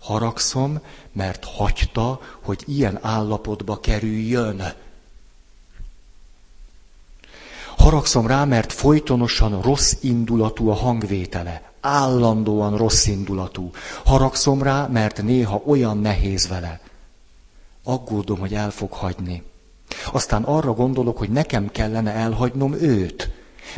haragszom, 0.00 0.80
mert 1.12 1.44
hagyta, 1.44 2.20
hogy 2.40 2.62
ilyen 2.66 2.98
állapotba 3.02 3.80
kerüljön. 3.80 4.62
Haragszom 7.76 8.26
rá, 8.26 8.44
mert 8.44 8.72
folytonosan 8.72 9.62
rossz 9.62 9.94
indulatú 10.00 10.70
a 10.70 10.74
hangvétele. 10.74 11.69
Állandóan 11.80 12.76
rossz 12.76 13.06
indulatú. 13.06 13.70
Haragszom 14.04 14.62
rá, 14.62 14.86
mert 14.86 15.22
néha 15.22 15.62
olyan 15.66 15.98
nehéz 15.98 16.48
vele. 16.48 16.80
Aggódom, 17.84 18.38
hogy 18.38 18.54
el 18.54 18.70
fog 18.70 18.92
hagyni. 18.92 19.42
Aztán 20.12 20.42
arra 20.42 20.72
gondolok, 20.72 21.18
hogy 21.18 21.30
nekem 21.30 21.70
kellene 21.70 22.12
elhagynom 22.12 22.72
őt. 22.72 23.30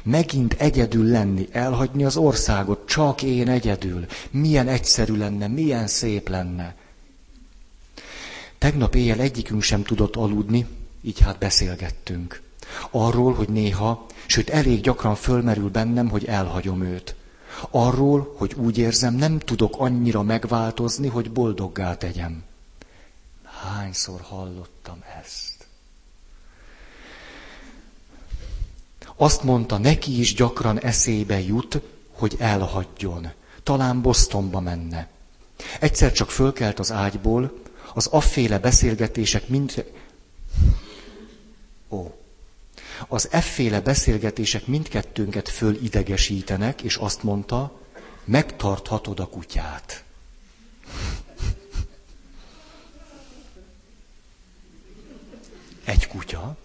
Megint 0.02 0.52
egyedül 0.52 1.04
lenni, 1.04 1.48
elhagyni 1.52 2.04
az 2.04 2.16
országot, 2.16 2.86
csak 2.86 3.22
én 3.22 3.48
egyedül. 3.48 4.06
Milyen 4.30 4.68
egyszerű 4.68 5.16
lenne, 5.16 5.46
milyen 5.46 5.86
szép 5.86 6.28
lenne. 6.28 6.74
Tegnap 8.58 8.94
éjjel 8.94 9.20
egyikünk 9.20 9.62
sem 9.62 9.82
tudott 9.82 10.16
aludni, 10.16 10.66
így 11.02 11.20
hát 11.20 11.38
beszélgettünk. 11.38 12.42
Arról, 12.90 13.34
hogy 13.34 13.48
néha, 13.48 14.06
sőt 14.26 14.50
elég 14.50 14.80
gyakran 14.80 15.14
fölmerül 15.14 15.70
bennem, 15.70 16.08
hogy 16.08 16.24
elhagyom 16.24 16.82
őt. 16.82 17.14
Arról, 17.70 18.34
hogy 18.36 18.54
úgy 18.54 18.78
érzem, 18.78 19.14
nem 19.14 19.38
tudok 19.38 19.74
annyira 19.78 20.22
megváltozni, 20.22 21.08
hogy 21.08 21.30
boldoggá 21.30 21.96
tegyem. 21.96 22.44
Hányszor 23.44 24.20
hallottam 24.20 25.02
ezt? 25.20 25.66
Azt 29.16 29.42
mondta, 29.42 29.78
neki 29.78 30.18
is 30.18 30.34
gyakran 30.34 30.80
eszébe 30.80 31.40
jut, 31.40 31.80
hogy 32.12 32.36
elhagyjon. 32.38 33.32
Talán 33.62 34.02
Bostonba 34.02 34.60
menne. 34.60 35.08
Egyszer 35.80 36.12
csak 36.12 36.30
fölkelt 36.30 36.78
az 36.78 36.92
ágyból, 36.92 37.60
az 37.94 38.06
afféle 38.06 38.58
beszélgetések 38.58 39.48
mind... 39.48 39.84
Ó. 41.88 42.21
Az 43.08 43.28
efféle 43.30 43.80
beszélgetések 43.80 44.66
mindkettőnket 44.66 45.48
fölidegesítenek, 45.48 46.82
és 46.82 46.96
azt 46.96 47.22
mondta, 47.22 47.80
megtarthatod 48.24 49.20
a 49.20 49.26
kutyát. 49.26 50.04
Egy 55.84 56.06
kutya? 56.06 56.56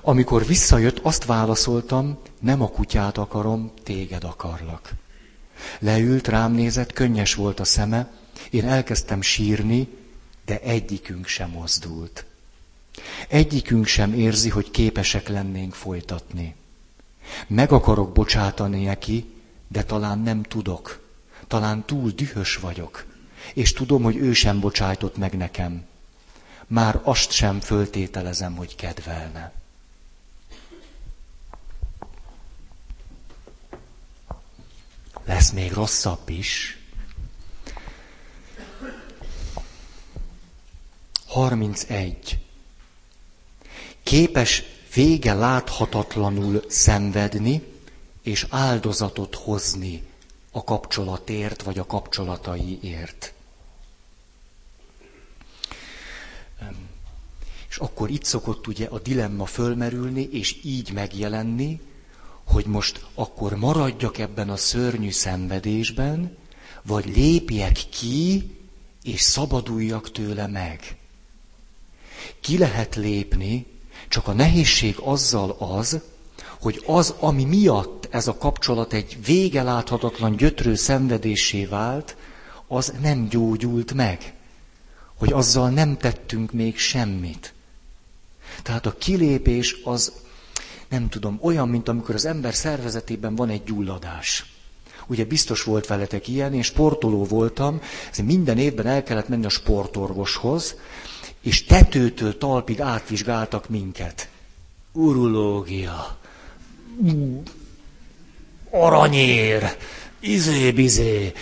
Amikor 0.00 0.46
visszajött, 0.46 0.98
azt 0.98 1.24
válaszoltam, 1.24 2.18
nem 2.40 2.62
a 2.62 2.68
kutyát 2.68 3.18
akarom, 3.18 3.72
téged 3.82 4.24
akarlak. 4.24 4.90
Leült, 5.78 6.28
rám 6.28 6.52
nézett, 6.52 6.92
könnyes 6.92 7.34
volt 7.34 7.60
a 7.60 7.64
szeme, 7.64 8.12
én 8.50 8.68
elkezdtem 8.68 9.22
sírni, 9.22 9.88
de 10.44 10.60
egyikünk 10.60 11.26
sem 11.26 11.50
mozdult. 11.50 12.24
Egyikünk 13.32 13.86
sem 13.86 14.12
érzi, 14.12 14.48
hogy 14.48 14.70
képesek 14.70 15.28
lennénk 15.28 15.74
folytatni. 15.74 16.54
Meg 17.46 17.72
akarok 17.72 18.12
bocsátani 18.12 18.84
neki, 18.84 19.24
de 19.68 19.84
talán 19.84 20.18
nem 20.18 20.42
tudok. 20.42 21.08
Talán 21.46 21.84
túl 21.84 22.10
dühös 22.10 22.56
vagyok. 22.56 23.04
És 23.54 23.72
tudom, 23.72 24.02
hogy 24.02 24.16
ő 24.16 24.32
sem 24.32 24.60
bocsájtott 24.60 25.16
meg 25.16 25.36
nekem. 25.36 25.84
Már 26.66 27.00
azt 27.02 27.30
sem 27.30 27.60
föltételezem, 27.60 28.56
hogy 28.56 28.76
kedvelne. 28.76 29.52
lesz 35.24 35.50
még 35.50 35.72
rosszabb 35.72 36.28
is. 36.28 36.78
31. 41.26 42.38
Képes 44.02 44.62
vége 44.94 45.34
láthatatlanul 45.34 46.64
szenvedni 46.68 47.62
és 48.22 48.46
áldozatot 48.50 49.34
hozni 49.34 50.02
a 50.50 50.64
kapcsolatért 50.64 51.62
vagy 51.62 51.78
a 51.78 51.86
kapcsolataiért. 51.86 53.32
És 57.68 57.76
akkor 57.76 58.10
itt 58.10 58.24
szokott 58.24 58.66
ugye 58.66 58.86
a 58.86 58.98
dilemma 58.98 59.46
fölmerülni, 59.46 60.22
és 60.22 60.58
így 60.64 60.92
megjelenni, 60.92 61.80
hogy 62.44 62.66
most 62.66 63.04
akkor 63.14 63.56
maradjak 63.56 64.18
ebben 64.18 64.50
a 64.50 64.56
szörnyű 64.56 65.10
szenvedésben, 65.10 66.36
vagy 66.82 67.16
lépjek 67.16 67.78
ki, 67.90 68.50
és 69.02 69.20
szabaduljak 69.20 70.10
tőle 70.10 70.46
meg. 70.46 70.96
Ki 72.40 72.58
lehet 72.58 72.96
lépni, 72.96 73.66
csak 74.12 74.28
a 74.28 74.32
nehézség 74.32 74.96
azzal 74.98 75.56
az, 75.58 76.00
hogy 76.60 76.82
az, 76.86 77.14
ami 77.18 77.44
miatt 77.44 78.08
ez 78.10 78.26
a 78.26 78.36
kapcsolat 78.36 78.92
egy 78.92 79.18
vége 79.24 79.62
láthatatlan 79.62 80.36
gyötrő 80.36 80.74
szenvedésé 80.74 81.64
vált, 81.64 82.16
az 82.66 82.92
nem 83.00 83.28
gyógyult 83.28 83.94
meg. 83.94 84.34
Hogy 85.14 85.32
azzal 85.32 85.70
nem 85.70 85.96
tettünk 85.96 86.52
még 86.52 86.78
semmit. 86.78 87.52
Tehát 88.62 88.86
a 88.86 88.94
kilépés 88.98 89.76
az 89.84 90.12
nem 90.88 91.08
tudom, 91.08 91.38
olyan, 91.42 91.68
mint 91.68 91.88
amikor 91.88 92.14
az 92.14 92.24
ember 92.24 92.54
szervezetében 92.54 93.34
van 93.34 93.48
egy 93.48 93.62
gyulladás. 93.64 94.51
Ugye 95.12 95.24
biztos 95.24 95.62
volt 95.62 95.86
veletek 95.86 96.28
ilyen, 96.28 96.54
én 96.54 96.62
sportoló 96.62 97.24
voltam, 97.24 97.80
ezért 98.10 98.28
minden 98.28 98.58
évben 98.58 98.86
el 98.86 99.02
kellett 99.02 99.28
menni 99.28 99.44
a 99.44 99.48
sportorvoshoz, 99.48 100.74
és 101.40 101.64
tetőtől 101.64 102.38
talpig 102.38 102.80
átvizsgáltak 102.80 103.68
minket. 103.68 104.28
Urológia, 104.92 106.16
aranyér, 108.70 109.76
izé-bizé. 110.20 111.32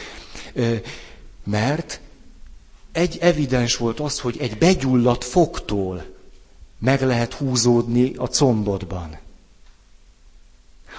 Mert 1.44 2.00
egy 2.92 3.18
evidens 3.20 3.76
volt 3.76 4.00
az, 4.00 4.20
hogy 4.20 4.36
egy 4.40 4.58
begyulladt 4.58 5.24
fogtól 5.24 6.04
meg 6.78 7.02
lehet 7.02 7.34
húzódni 7.34 8.14
a 8.16 8.26
combodban. 8.26 9.18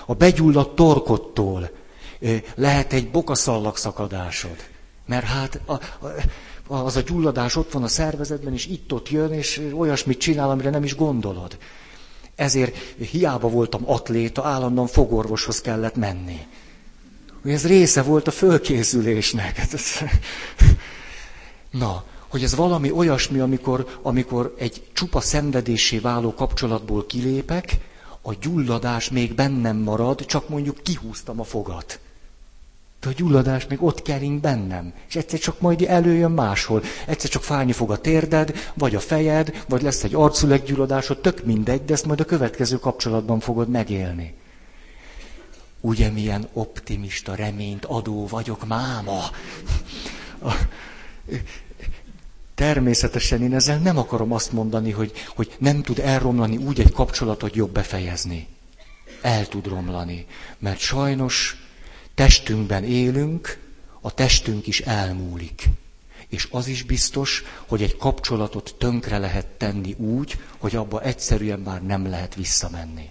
A 0.05 0.13
begyulladt 0.13 0.75
torkottól 0.75 1.79
lehet 2.55 2.93
egy 2.93 3.09
bokaszallag 3.11 3.77
szakadásod. 3.77 4.55
Mert 5.05 5.25
hát 5.25 5.59
a, 5.65 5.73
a, 5.73 5.79
az 6.75 6.95
a 6.95 7.01
gyulladás 7.01 7.55
ott 7.55 7.71
van 7.71 7.83
a 7.83 7.87
szervezetben, 7.87 8.53
és 8.53 8.65
itt-ott 8.65 9.09
jön, 9.09 9.33
és 9.33 9.61
olyasmit 9.73 10.19
csinál, 10.19 10.49
amire 10.49 10.69
nem 10.69 10.83
is 10.83 10.95
gondolod. 10.95 11.57
Ezért 12.35 12.77
hiába 12.97 13.49
voltam 13.49 13.89
atléta, 13.89 14.45
állandóan 14.45 14.87
fogorvoshoz 14.87 15.61
kellett 15.61 15.95
menni. 15.95 16.39
Ez 17.45 17.67
része 17.67 18.01
volt 18.01 18.27
a 18.27 18.31
fölkészülésnek. 18.31 19.61
Na, 21.71 22.03
hogy 22.27 22.43
ez 22.43 22.55
valami 22.55 22.91
olyasmi, 22.91 23.39
amikor, 23.39 23.99
amikor 24.01 24.55
egy 24.57 24.83
csupa 24.93 25.19
szenvedésé 25.19 25.99
váló 25.99 26.33
kapcsolatból 26.33 27.05
kilépek, 27.05 27.77
a 28.21 28.33
gyulladás 28.41 29.09
még 29.09 29.35
bennem 29.35 29.77
marad, 29.77 30.25
csak 30.25 30.49
mondjuk 30.49 30.77
kihúztam 30.83 31.39
a 31.39 31.43
fogat. 31.43 31.99
De 33.01 33.09
a 33.09 33.13
gyulladás 33.15 33.67
még 33.67 33.83
ott 33.83 34.01
kering 34.01 34.39
bennem, 34.39 34.93
és 35.09 35.15
egyszer 35.15 35.39
csak 35.39 35.59
majd 35.61 35.81
előjön 35.81 36.31
máshol. 36.31 36.83
Egyszer 37.07 37.29
csak 37.29 37.43
fájni 37.43 37.71
fog 37.71 37.91
a 37.91 37.97
térded, 37.97 38.71
vagy 38.73 38.95
a 38.95 38.99
fejed, 38.99 39.65
vagy 39.67 39.81
lesz 39.81 40.03
egy 40.03 40.15
arculeggyulladásod, 40.15 41.21
tök 41.21 41.45
mindegy, 41.45 41.85
de 41.85 41.93
ezt 41.93 42.05
majd 42.05 42.19
a 42.19 42.25
következő 42.25 42.79
kapcsolatban 42.79 43.39
fogod 43.39 43.69
megélni. 43.69 44.33
Ugye 45.79 46.09
milyen 46.09 46.47
optimista, 46.53 47.35
reményt 47.35 47.85
adó 47.85 48.27
vagyok, 48.27 48.67
máma? 48.67 49.23
Természetesen 52.55 53.41
én 53.41 53.53
ezzel 53.53 53.77
nem 53.77 53.97
akarom 53.97 54.31
azt 54.31 54.51
mondani, 54.51 54.91
hogy, 54.91 55.11
hogy 55.35 55.55
nem 55.57 55.81
tud 55.81 55.99
elromlani 55.99 56.57
úgy 56.57 56.79
egy 56.79 56.91
kapcsolatot 56.91 57.55
jobb 57.55 57.71
befejezni. 57.71 58.47
El 59.21 59.47
tud 59.47 59.67
romlani. 59.67 60.25
Mert 60.59 60.79
sajnos 60.79 61.60
testünkben 62.21 62.83
élünk, 62.83 63.59
a 64.01 64.13
testünk 64.13 64.67
is 64.67 64.79
elmúlik. 64.79 65.69
És 66.27 66.47
az 66.51 66.67
is 66.67 66.83
biztos, 66.83 67.43
hogy 67.67 67.81
egy 67.83 67.97
kapcsolatot 67.97 68.75
tönkre 68.77 69.17
lehet 69.17 69.45
tenni 69.45 69.93
úgy, 69.93 70.39
hogy 70.57 70.75
abba 70.75 71.01
egyszerűen 71.01 71.59
már 71.59 71.83
nem 71.83 72.09
lehet 72.09 72.35
visszamenni. 72.35 73.09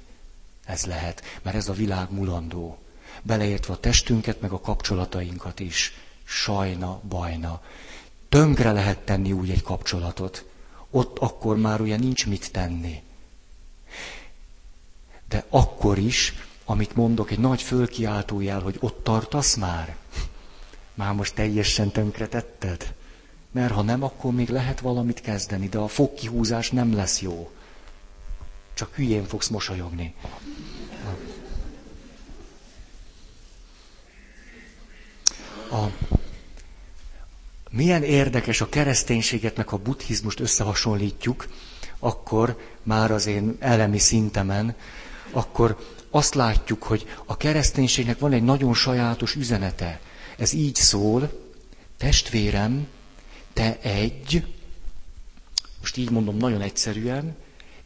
Ez 0.64 0.84
lehet, 0.84 1.22
mert 1.42 1.56
ez 1.56 1.68
a 1.68 1.72
világ 1.72 2.10
mulandó. 2.10 2.78
Beleértve 3.22 3.72
a 3.72 3.80
testünket, 3.80 4.40
meg 4.40 4.52
a 4.52 4.60
kapcsolatainkat 4.60 5.60
is. 5.60 5.92
Sajna, 6.24 7.00
bajna. 7.08 7.62
Tönkre 8.28 8.72
lehet 8.72 8.98
tenni 8.98 9.32
úgy 9.32 9.50
egy 9.50 9.62
kapcsolatot. 9.62 10.44
Ott 10.90 11.18
akkor 11.18 11.56
már 11.56 11.80
ugye 11.80 11.96
nincs 11.96 12.26
mit 12.26 12.52
tenni. 12.52 13.02
De 15.28 15.44
akkor 15.48 15.98
is, 15.98 16.34
amit 16.70 16.94
mondok, 16.94 17.30
egy 17.30 17.38
nagy 17.38 17.62
fölkiáltójel, 17.62 18.60
hogy 18.60 18.76
ott 18.80 19.04
tartasz 19.04 19.54
már? 19.54 19.96
Már 20.94 21.12
most 21.14 21.34
teljesen 21.34 21.90
tönkretetted? 21.90 22.94
Mert 23.50 23.72
ha 23.72 23.82
nem, 23.82 24.02
akkor 24.02 24.32
még 24.32 24.48
lehet 24.48 24.80
valamit 24.80 25.20
kezdeni, 25.20 25.68
de 25.68 25.78
a 25.78 25.88
fogkihúzás 25.88 26.70
nem 26.70 26.94
lesz 26.94 27.20
jó. 27.20 27.50
Csak 28.74 28.94
hülyén 28.94 29.24
fogsz 29.24 29.48
mosolyogni. 29.48 30.14
A, 35.70 35.86
milyen 37.70 38.02
érdekes 38.02 38.60
a 38.60 38.68
kereszténységet, 38.68 39.56
meg 39.56 39.72
a 39.72 39.76
buddhizmust 39.76 40.40
összehasonlítjuk, 40.40 41.48
akkor 41.98 42.60
már 42.82 43.10
az 43.10 43.26
én 43.26 43.56
elemi 43.58 43.98
szintemen, 43.98 44.74
akkor 45.30 45.76
azt 46.10 46.34
látjuk, 46.34 46.82
hogy 46.82 47.06
a 47.24 47.36
kereszténységnek 47.36 48.18
van 48.18 48.32
egy 48.32 48.42
nagyon 48.42 48.74
sajátos 48.74 49.34
üzenete. 49.34 50.00
Ez 50.38 50.52
így 50.52 50.74
szól, 50.74 51.48
testvérem, 51.96 52.86
te 53.52 53.78
egy, 53.80 54.46
most 55.80 55.96
így 55.96 56.10
mondom 56.10 56.36
nagyon 56.36 56.60
egyszerűen, 56.60 57.36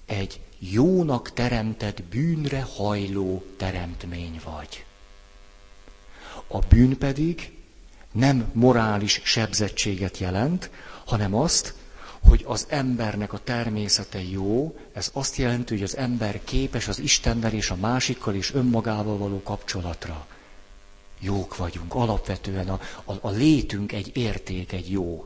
egy 0.07 0.41
jónak 0.59 1.33
teremtett 1.33 2.03
bűnre 2.03 2.63
hajló 2.77 3.45
teremtmény 3.57 4.41
vagy. 4.45 4.85
A 6.47 6.59
bűn 6.59 6.99
pedig 6.99 7.53
nem 8.13 8.51
morális 8.53 9.21
sebzettséget 9.25 10.19
jelent, 10.19 10.71
hanem 11.05 11.35
azt, 11.35 11.75
hogy 12.29 12.45
az 12.47 12.67
embernek 12.69 13.33
a 13.33 13.39
természete 13.45 14.23
jó, 14.23 14.77
ez 14.93 15.11
azt 15.13 15.37
jelenti, 15.37 15.75
hogy 15.75 15.83
az 15.83 15.97
ember 15.97 16.41
képes 16.45 16.89
az 16.89 16.99
Istennel 16.99 17.53
és 17.53 17.71
a 17.71 17.77
másikkal 17.77 18.35
és 18.35 18.55
önmagával 18.55 19.17
való 19.19 19.43
kapcsolatra. 19.43 20.27
Jók 21.21 21.57
vagyunk, 21.57 21.95
alapvetően 21.95 22.69
a, 22.69 22.81
a, 23.05 23.13
a 23.21 23.31
létünk 23.31 23.93
egy 23.93 24.17
érték, 24.17 24.73
egy 24.73 24.91
jó. 24.91 25.25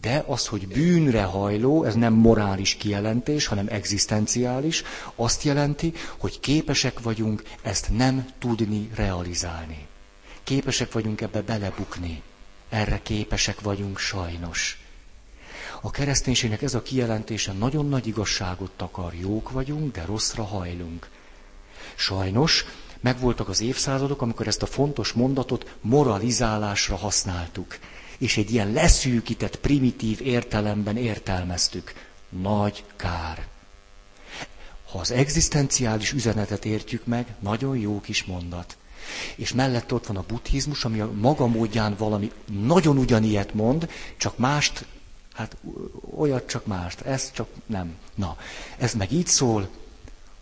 De 0.00 0.24
az, 0.26 0.46
hogy 0.46 0.68
bűnre 0.68 1.22
hajló, 1.22 1.84
ez 1.84 1.94
nem 1.94 2.12
morális 2.12 2.74
kijelentés, 2.74 3.46
hanem 3.46 3.66
egzisztenciális, 3.68 4.82
azt 5.14 5.42
jelenti, 5.42 5.92
hogy 6.18 6.40
képesek 6.40 7.00
vagyunk 7.00 7.42
ezt 7.62 7.88
nem 7.96 8.28
tudni 8.38 8.90
realizálni. 8.94 9.86
Képesek 10.44 10.92
vagyunk 10.92 11.20
ebbe 11.20 11.42
belebukni. 11.42 12.22
Erre 12.68 13.00
képesek 13.02 13.60
vagyunk 13.60 13.98
sajnos. 13.98 14.79
A 15.80 15.90
kereszténységnek 15.90 16.62
ez 16.62 16.74
a 16.74 16.82
kijelentése 16.82 17.52
nagyon 17.52 17.88
nagy 17.88 18.06
igazságot 18.06 18.70
takar. 18.76 19.14
Jók 19.14 19.50
vagyunk, 19.50 19.92
de 19.94 20.04
rosszra 20.04 20.44
hajlunk. 20.44 21.08
Sajnos 21.94 22.64
megvoltak 23.00 23.48
az 23.48 23.60
évszázadok, 23.60 24.22
amikor 24.22 24.46
ezt 24.46 24.62
a 24.62 24.66
fontos 24.66 25.12
mondatot 25.12 25.76
moralizálásra 25.80 26.96
használtuk. 26.96 27.78
És 28.18 28.36
egy 28.36 28.52
ilyen 28.52 28.72
leszűkített, 28.72 29.56
primitív 29.56 30.20
értelemben 30.22 30.96
értelmeztük. 30.96 31.92
Nagy 32.28 32.84
kár. 32.96 33.46
Ha 34.90 34.98
az 34.98 35.10
egzisztenciális 35.10 36.12
üzenetet 36.12 36.64
értjük 36.64 37.06
meg, 37.06 37.34
nagyon 37.38 37.76
jó 37.76 38.00
kis 38.00 38.24
mondat. 38.24 38.76
És 39.36 39.52
mellett 39.52 39.92
ott 39.92 40.06
van 40.06 40.16
a 40.16 40.24
buddhizmus, 40.26 40.84
ami 40.84 41.00
a 41.00 41.10
maga 41.12 41.46
módján 41.46 41.94
valami 41.98 42.30
nagyon 42.64 42.98
ugyanilyet 42.98 43.54
mond, 43.54 43.90
csak 44.16 44.38
mást 44.38 44.84
Hát 45.32 45.56
olyat 46.16 46.46
csak 46.46 46.66
mást, 46.66 47.00
ez 47.00 47.32
csak 47.32 47.48
nem. 47.66 47.96
Na, 48.14 48.36
ez 48.78 48.94
meg 48.94 49.12
így 49.12 49.26
szól, 49.26 49.68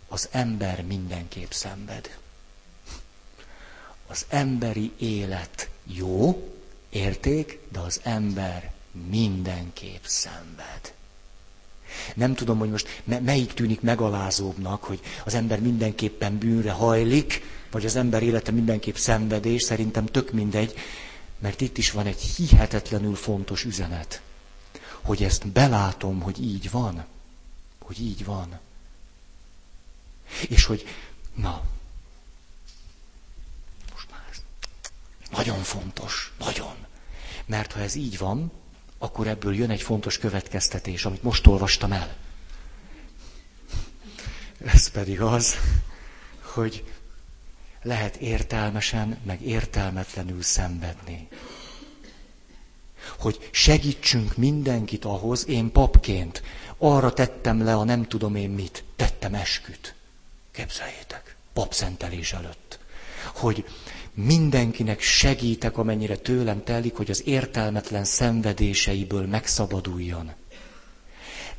az 0.07 0.27
ember 0.31 0.83
mindenképp 0.83 1.51
szenved. 1.51 2.17
Az 4.07 4.25
emberi 4.29 4.91
élet 4.97 5.69
jó, 5.83 6.49
érték, 6.89 7.59
de 7.71 7.79
az 7.79 7.99
ember 8.03 8.71
mindenképp 9.09 10.03
szenved. 10.03 10.93
Nem 12.15 12.33
tudom, 12.33 12.57
hogy 12.57 12.69
most 12.69 13.01
melyik 13.03 13.53
tűnik 13.53 13.81
megalázóbbnak, 13.81 14.83
hogy 14.83 14.99
az 15.25 15.33
ember 15.33 15.59
mindenképpen 15.59 16.37
bűnre 16.37 16.71
hajlik, 16.71 17.41
vagy 17.71 17.85
az 17.85 17.95
ember 17.95 18.23
élete 18.23 18.51
mindenképp 18.51 18.95
szenvedés, 18.95 19.63
szerintem 19.63 20.05
tök 20.05 20.31
mindegy, 20.31 20.73
mert 21.39 21.61
itt 21.61 21.77
is 21.77 21.91
van 21.91 22.05
egy 22.05 22.21
hihetetlenül 22.21 23.15
fontos 23.15 23.63
üzenet 23.63 24.21
hogy 25.09 25.23
ezt 25.23 25.47
belátom, 25.47 26.21
hogy 26.21 26.41
így 26.43 26.69
van. 26.71 27.05
Hogy 27.79 28.01
így 28.01 28.25
van. 28.25 28.59
És 30.49 30.65
hogy, 30.65 30.85
na, 31.35 31.61
most 33.93 34.11
már 34.11 34.21
ez 34.31 34.41
nagyon 35.31 35.59
fontos, 35.63 36.33
nagyon. 36.39 36.75
Mert 37.45 37.71
ha 37.71 37.79
ez 37.79 37.95
így 37.95 38.17
van, 38.17 38.51
akkor 38.97 39.27
ebből 39.27 39.55
jön 39.55 39.69
egy 39.69 39.81
fontos 39.81 40.17
következtetés, 40.17 41.05
amit 41.05 41.23
most 41.23 41.47
olvastam 41.47 41.91
el. 41.91 42.15
Ez 44.65 44.89
pedig 44.89 45.21
az, 45.21 45.55
hogy 46.41 46.93
lehet 47.81 48.15
értelmesen, 48.15 49.19
meg 49.23 49.41
értelmetlenül 49.41 50.41
szenvedni 50.41 51.27
hogy 53.19 53.49
segítsünk 53.51 54.37
mindenkit 54.37 55.05
ahhoz, 55.05 55.47
én 55.47 55.71
papként 55.71 56.41
arra 56.77 57.13
tettem 57.13 57.63
le 57.63 57.75
a 57.75 57.83
nem 57.83 58.07
tudom 58.07 58.35
én 58.35 58.49
mit, 58.49 58.83
tettem 58.95 59.33
esküt. 59.33 59.95
Képzeljétek, 60.51 61.35
papszentelés 61.53 62.33
előtt. 62.33 62.79
Hogy 63.35 63.65
mindenkinek 64.13 65.01
segítek, 65.01 65.77
amennyire 65.77 66.15
tőlem 66.15 66.63
telik, 66.63 66.95
hogy 66.95 67.09
az 67.09 67.21
értelmetlen 67.25 68.03
szenvedéseiből 68.03 69.25
megszabaduljon. 69.27 70.31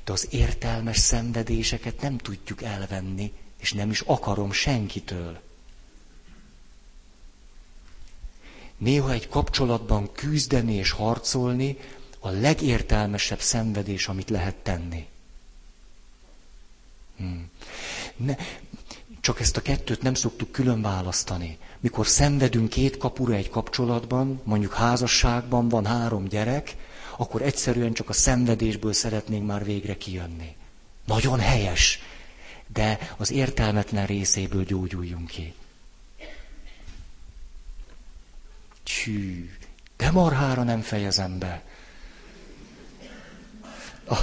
De 0.05 0.13
az 0.13 0.27
értelmes 0.31 0.99
szenvedéseket 0.99 2.01
nem 2.01 2.19
tudjuk 2.19 2.63
elvenni, 2.63 3.33
és 3.61 3.73
nem 3.73 3.91
is 3.91 4.01
akarom 4.01 4.53
senkitől. 4.53 5.41
Néha 8.81 9.13
egy 9.13 9.29
kapcsolatban 9.29 10.13
küzdeni 10.13 10.75
és 10.75 10.91
harcolni 10.91 11.77
a 12.19 12.29
legértelmesebb 12.31 13.41
szenvedés, 13.41 14.09
amit 14.09 14.31
lehet 14.31 14.55
tenni. 14.57 15.07
Hmm. 17.17 17.51
Ne, 18.17 18.35
csak 19.21 19.41
ezt 19.41 19.57
a 19.57 19.63
kettőt 19.63 20.03
nem 20.03 20.15
szoktuk 20.15 20.51
külön 20.53 20.83
választani. 20.83 21.59
Mikor 21.81 22.07
szenvedünk 22.07 22.69
két 22.69 22.97
kapura 22.97 23.35
egy 23.35 23.51
kapcsolatban, 23.51 24.41
mondjuk 24.45 24.73
házasságban 24.75 25.69
van 25.69 25.87
három 25.87 26.25
gyerek, 26.25 26.77
akkor 27.17 27.43
egyszerűen 27.43 27.93
csak 27.93 28.09
a 28.09 28.13
szenvedésből 28.13 28.93
szeretnénk 28.93 29.47
már 29.47 29.65
végre 29.65 29.97
kijönni. 29.97 30.55
Nagyon 31.07 31.39
helyes, 31.39 31.99
de 32.73 32.99
az 33.17 33.31
értelmetlen 33.31 34.07
részéből 34.07 34.65
gyógyuljunk 34.65 35.29
ki. 35.29 35.55
Csű, 38.99 39.51
de 39.97 40.11
marhára 40.11 40.63
nem 40.63 40.81
fejezem 40.81 41.39
be. 41.39 41.63
Ah, 44.05 44.19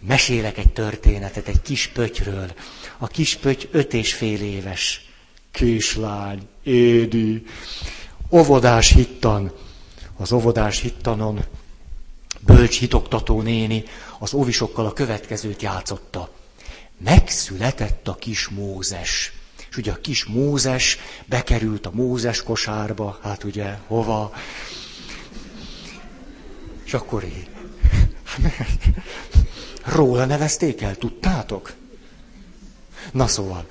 mesélek 0.00 0.58
egy 0.58 0.72
történetet 0.72 1.48
egy 1.48 1.62
kis 1.62 1.86
pötyről. 1.86 2.52
A 2.98 3.06
kis 3.06 3.36
pöty 3.36 3.68
öt 3.70 3.94
és 3.94 4.14
fél 4.14 4.42
éves. 4.42 5.10
Kislány, 5.50 6.48
Édi, 6.62 7.46
óvodás 8.30 8.92
hittan. 8.92 9.52
Az 10.16 10.32
óvodás 10.32 10.80
hittanon 10.80 11.44
bölcs 12.40 12.78
hitoktató 12.78 13.42
néni 13.42 13.84
az 14.18 14.34
óvisokkal 14.34 14.86
a 14.86 14.92
következőt 14.92 15.62
játszotta. 15.62 16.32
Megszületett 16.96 18.08
a 18.08 18.14
kis 18.14 18.48
Mózes. 18.48 19.32
És 19.70 19.76
ugye 19.76 19.92
a 19.92 20.00
kis 20.00 20.24
Mózes 20.24 20.98
bekerült 21.26 21.86
a 21.86 21.90
Mózes 21.92 22.42
kosárba, 22.42 23.18
hát 23.22 23.44
ugye 23.44 23.78
hova. 23.86 24.32
És 26.84 26.94
akkor 26.94 27.24
így. 27.24 27.48
Róla 29.84 30.24
nevezték 30.24 30.82
el, 30.82 30.96
tudtátok? 30.96 31.74
Na 33.12 33.26
szóval, 33.26 33.66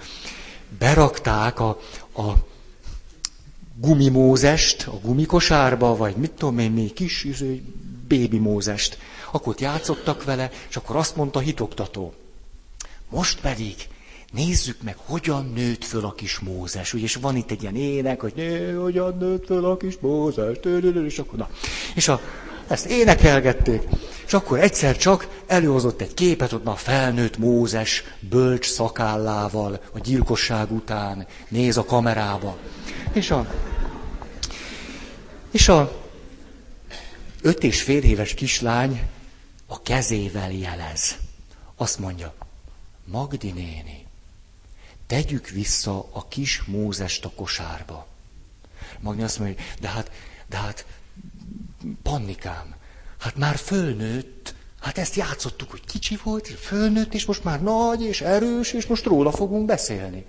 berakták 0.79 1.59
a, 1.59 1.69
a 2.15 2.33
gumimózest 3.75 4.87
a 4.87 4.99
gumikosárba, 4.99 5.95
vagy 5.95 6.15
mit 6.15 6.31
tudom 6.31 6.59
én, 6.59 6.71
még 6.71 6.93
kis 6.93 7.23
izé, 7.23 7.63
bébi 8.07 8.37
mózest. 8.37 8.97
Akkor 9.31 9.53
ott 9.53 9.59
játszottak 9.59 10.23
vele, 10.23 10.51
és 10.69 10.75
akkor 10.75 10.95
azt 10.95 11.15
mondta 11.15 11.39
a 11.39 11.41
hitoktató. 11.41 12.13
Most 13.09 13.39
pedig 13.39 13.75
nézzük 14.31 14.81
meg, 14.81 14.95
hogyan 15.05 15.51
nőtt 15.55 15.83
föl 15.83 16.05
a 16.05 16.13
kis 16.13 16.39
Mózes. 16.39 16.93
Ugye, 16.93 17.03
és 17.03 17.15
van 17.15 17.35
itt 17.35 17.51
egy 17.51 17.61
ilyen 17.61 17.75
ének, 17.75 18.21
hogy 18.21 18.33
né, 18.35 18.71
hogyan 18.71 19.17
nőtt 19.17 19.45
föl 19.45 19.65
a 19.65 19.77
kis 19.77 19.97
Mózes, 19.99 20.57
és 21.07 21.19
akkor 21.19 21.39
na. 21.39 21.49
És 21.95 22.07
a, 22.07 22.21
ezt 22.67 22.85
énekelgették. 22.85 23.83
És 24.25 24.33
akkor 24.33 24.59
egyszer 24.59 24.97
csak 24.97 25.41
előhozott 25.47 26.01
egy 26.01 26.13
képet, 26.13 26.53
ott 26.53 26.65
a 26.65 26.75
felnőtt 26.75 27.37
Mózes 27.37 28.03
bölcs 28.19 28.65
szakállával 28.65 29.81
a 29.93 29.99
gyilkosság 29.99 30.71
után 30.71 31.27
néz 31.49 31.77
a 31.77 31.85
kamerába. 31.85 32.57
És 33.13 33.31
a, 33.31 33.47
és 35.51 35.67
a 35.67 36.05
öt 37.41 37.63
és 37.63 37.81
fél 37.81 38.03
éves 38.03 38.33
kislány 38.33 39.01
a 39.67 39.81
kezével 39.81 40.51
jelez. 40.51 41.15
Azt 41.75 41.99
mondja, 41.99 42.33
Magdi 43.05 43.51
néni, 43.51 44.06
tegyük 45.07 45.47
vissza 45.49 46.09
a 46.11 46.27
kis 46.27 46.63
Mózest 46.63 47.25
a 47.25 47.31
kosárba. 47.35 48.07
Magdi 48.99 49.21
azt 49.21 49.39
mondja, 49.39 49.63
de 49.79 49.87
hát, 49.87 50.11
de 50.49 50.57
hát, 50.57 50.85
pannikám, 52.03 52.75
hát 53.17 53.35
már 53.35 53.55
fölnőtt, 53.55 54.55
hát 54.79 54.97
ezt 54.97 55.15
játszottuk, 55.15 55.71
hogy 55.71 55.85
kicsi 55.85 56.19
volt, 56.23 56.47
fölnőtt, 56.47 57.13
és 57.13 57.25
most 57.25 57.43
már 57.43 57.61
nagy 57.61 58.01
és 58.01 58.21
erős, 58.21 58.73
és 58.73 58.85
most 58.85 59.05
róla 59.05 59.31
fogunk 59.31 59.65
beszélni. 59.65 60.25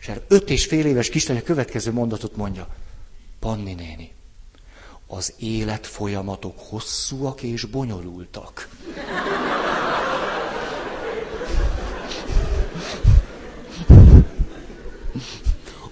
És 0.00 0.08
erre 0.08 0.24
öt 0.28 0.50
és 0.50 0.66
fél 0.66 0.86
éves 0.86 1.08
kislány 1.08 1.36
a 1.38 1.42
következő 1.42 1.92
mondatot 1.92 2.36
mondja. 2.36 2.68
Panni 3.38 3.74
néni, 3.74 4.12
az 5.06 5.32
élet 5.38 5.86
folyamatok 5.86 6.58
hosszúak 6.58 7.42
és 7.42 7.64
bonyolultak. 7.64 8.68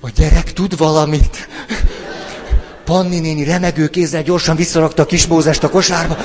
A 0.05 0.11
gyerek 0.11 0.53
tud 0.53 0.77
valamit. 0.77 1.49
Panni 2.85 3.19
néni 3.19 3.45
remegő 3.45 3.89
kézzel 3.89 4.23
gyorsan 4.23 4.57
visszarakta 4.57 5.03
a 5.03 5.07
kis 5.07 5.27
Mózest 5.27 5.63
a 5.63 5.69
kosárba. 5.69 6.17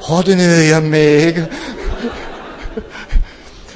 Hadd 0.00 0.28
nőjön 0.34 0.82
még. 0.82 1.42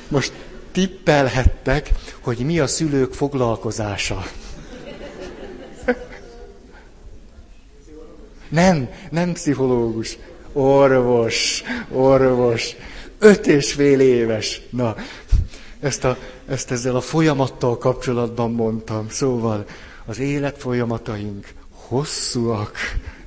Most 0.09 0.33
tippelhettek, 0.73 1.91
hogy 2.21 2.39
mi 2.39 2.59
a 2.59 2.67
szülők 2.67 3.15
foglalkozása. 3.15 4.27
Nem, 8.49 8.89
nem 9.11 9.33
pszichológus. 9.33 10.19
Orvos, 10.53 11.63
orvos. 11.93 12.77
Öt 13.19 13.47
és 13.47 13.73
fél 13.73 14.01
éves. 14.01 14.61
Na, 14.71 14.97
ezt, 15.87 16.05
a, 16.05 16.17
ezt 16.49 16.71
ezzel 16.71 16.97
a 16.97 17.01
folyamattal 17.01 17.79
kapcsolatban 17.79 18.53
mondtam. 18.53 19.09
Szóval 19.09 19.67
az 20.05 20.19
élet 20.19 20.59
folyamataink 20.59 21.55
hosszúak 21.71 22.77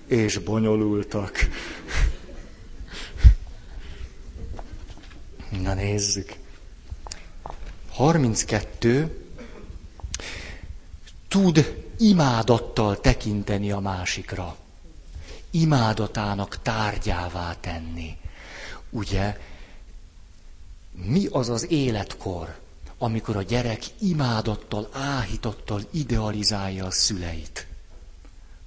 és 0.07 0.37
bonyolultak. 0.37 1.37
Na 5.61 5.73
nézzük. 5.73 6.33
32. 7.91 9.25
Tud 11.27 11.83
imádattal 11.97 12.99
tekinteni 12.99 13.71
a 13.71 13.79
másikra 13.79 14.55
imádatának 15.51 16.61
tárgyává 16.61 17.55
tenni. 17.59 18.17
Ugye, 18.89 19.37
mi 20.91 21.25
az 21.31 21.49
az 21.49 21.71
életkor, 21.71 22.55
amikor 22.97 23.35
a 23.35 23.41
gyerek 23.41 23.83
imádattal, 23.99 24.89
áhítattal 24.91 25.81
idealizálja 25.91 26.85
a 26.85 26.91
szüleit? 26.91 27.67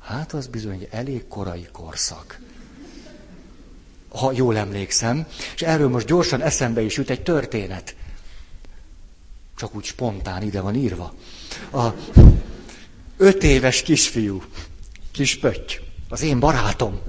Hát 0.01 0.33
az 0.33 0.47
bizony 0.47 0.87
elég 0.91 1.29
korai 1.29 1.67
korszak. 1.73 2.41
Ha 4.09 4.33
jól 4.33 4.57
emlékszem, 4.57 5.27
és 5.55 5.63
erről 5.63 5.89
most 5.89 6.07
gyorsan 6.07 6.43
eszembe 6.43 6.81
is 6.81 6.97
jut 6.97 7.11
egy 7.11 7.23
történet. 7.23 7.95
Csak 9.57 9.75
úgy 9.75 9.85
spontán 9.85 10.43
ide 10.43 10.61
van 10.61 10.75
írva. 10.75 11.15
A 11.73 11.87
öt 13.17 13.43
éves 13.43 13.83
kisfiú, 13.83 14.43
kis 15.11 15.39
pötty, 15.39 15.81
az 16.09 16.23
én 16.23 16.41
barátom. 16.41 17.01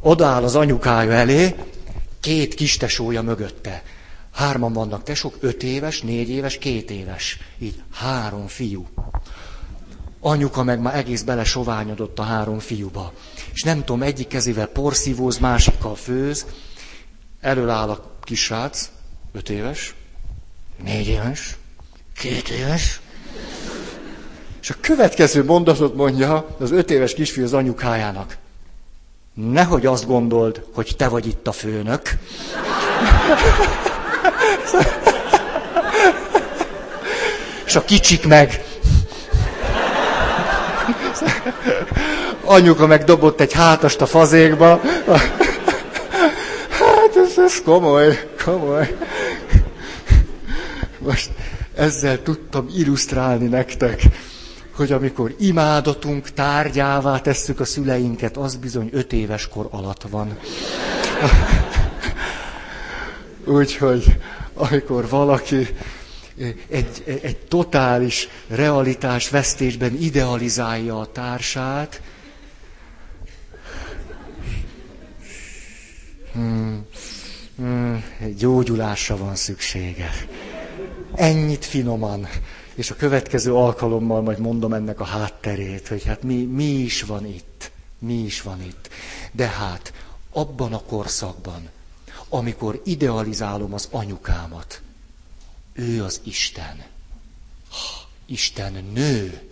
Odaáll 0.00 0.42
az 0.44 0.54
anyukája 0.54 1.12
elé, 1.12 1.54
két 2.20 2.54
kis 2.54 2.76
tesója 2.76 3.22
mögötte. 3.22 3.82
Hárman 4.32 4.72
vannak 4.72 5.02
tesók, 5.02 5.36
öt 5.40 5.62
éves, 5.62 6.00
négy 6.00 6.28
éves, 6.28 6.58
két 6.58 6.90
éves. 6.90 7.38
Így 7.58 7.82
három 7.92 8.46
fiú. 8.46 8.88
Anyuka 10.20 10.62
meg 10.62 10.80
már 10.80 10.96
egész 10.96 11.22
bele 11.22 11.44
soványodott 11.44 12.18
a 12.18 12.22
három 12.22 12.58
fiúba. 12.58 13.12
És 13.52 13.62
nem 13.62 13.78
tudom, 13.78 14.02
egyik 14.02 14.28
kezével 14.28 14.66
porszívóz, 14.66 15.38
másikkal 15.38 15.94
főz. 15.94 16.46
Elől 17.40 17.70
áll 17.70 17.88
a 17.90 18.16
kisrác, 18.22 18.90
öt 19.32 19.50
éves, 19.50 19.94
négy 20.84 21.06
éves, 21.06 21.56
két 22.14 22.48
éves, 22.48 23.00
és 24.60 24.70
a 24.70 24.80
következő 24.80 25.44
mondatot 25.44 25.94
mondja 25.94 26.56
az 26.58 26.70
öt 26.70 26.90
éves 26.90 27.14
kisfiú 27.14 27.44
az 27.44 27.52
anyukájának. 27.52 28.36
Nehogy 29.46 29.86
azt 29.86 30.06
gondold, 30.06 30.62
hogy 30.74 30.94
te 30.96 31.08
vagy 31.08 31.26
itt 31.26 31.46
a 31.46 31.52
főnök. 31.52 32.02
És 37.66 37.76
a 37.76 37.84
kicsik 37.84 38.26
meg. 38.26 38.64
Anyuka 42.44 42.86
meg 42.86 43.04
dobott 43.04 43.40
egy 43.40 43.52
hátast 43.52 44.00
a 44.00 44.06
fazékba. 44.06 44.80
Hát 46.78 47.16
ez, 47.16 47.38
ez 47.38 47.62
komoly, 47.64 48.30
komoly. 48.44 48.96
Most 50.98 51.30
ezzel 51.74 52.22
tudtam 52.22 52.68
illusztrálni 52.76 53.46
nektek, 53.46 54.02
hogy 54.78 54.92
amikor 54.92 55.34
imádatunk 55.38 56.30
tárgyává 56.30 57.20
tesszük 57.20 57.60
a 57.60 57.64
szüleinket, 57.64 58.36
az 58.36 58.56
bizony 58.56 58.88
öt 58.92 59.12
éves 59.12 59.48
kor 59.48 59.68
alatt 59.70 60.02
van. 60.02 60.38
Úgyhogy 63.58 64.16
amikor 64.54 65.08
valaki 65.08 65.66
egy, 66.68 67.20
egy 67.22 67.36
totális 67.36 68.28
realitás 68.48 69.28
vesztésben 69.28 69.94
idealizálja 70.00 71.00
a 71.00 71.12
társát, 71.12 72.00
hmm, 76.32 76.86
hmm, 77.56 78.04
gyógyulásra 78.36 79.16
van 79.16 79.34
szüksége. 79.34 80.10
Ennyit 81.14 81.64
finoman. 81.64 82.28
És 82.78 82.90
a 82.90 82.96
következő 82.96 83.54
alkalommal 83.54 84.22
majd 84.22 84.38
mondom 84.38 84.72
ennek 84.72 85.00
a 85.00 85.04
hátterét, 85.04 85.88
hogy 85.88 86.04
hát 86.04 86.22
mi, 86.22 86.44
mi 86.44 86.64
is 86.64 87.02
van 87.02 87.26
itt. 87.26 87.70
Mi 87.98 88.14
is 88.14 88.42
van 88.42 88.62
itt. 88.62 88.88
De 89.32 89.46
hát 89.46 89.92
abban 90.30 90.72
a 90.72 90.82
korszakban, 90.82 91.68
amikor 92.28 92.80
idealizálom 92.84 93.74
az 93.74 93.88
anyukámat, 93.90 94.82
ő 95.72 96.04
az 96.04 96.20
Isten. 96.24 96.84
Isten 98.26 98.84
nő. 98.92 99.50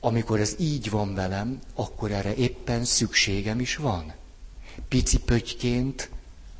Amikor 0.00 0.40
ez 0.40 0.54
így 0.58 0.90
van 0.90 1.14
velem, 1.14 1.60
akkor 1.74 2.10
erre 2.10 2.34
éppen 2.34 2.84
szükségem 2.84 3.60
is 3.60 3.76
van. 3.76 4.12
Pici 4.88 5.18
pötyként 5.18 6.10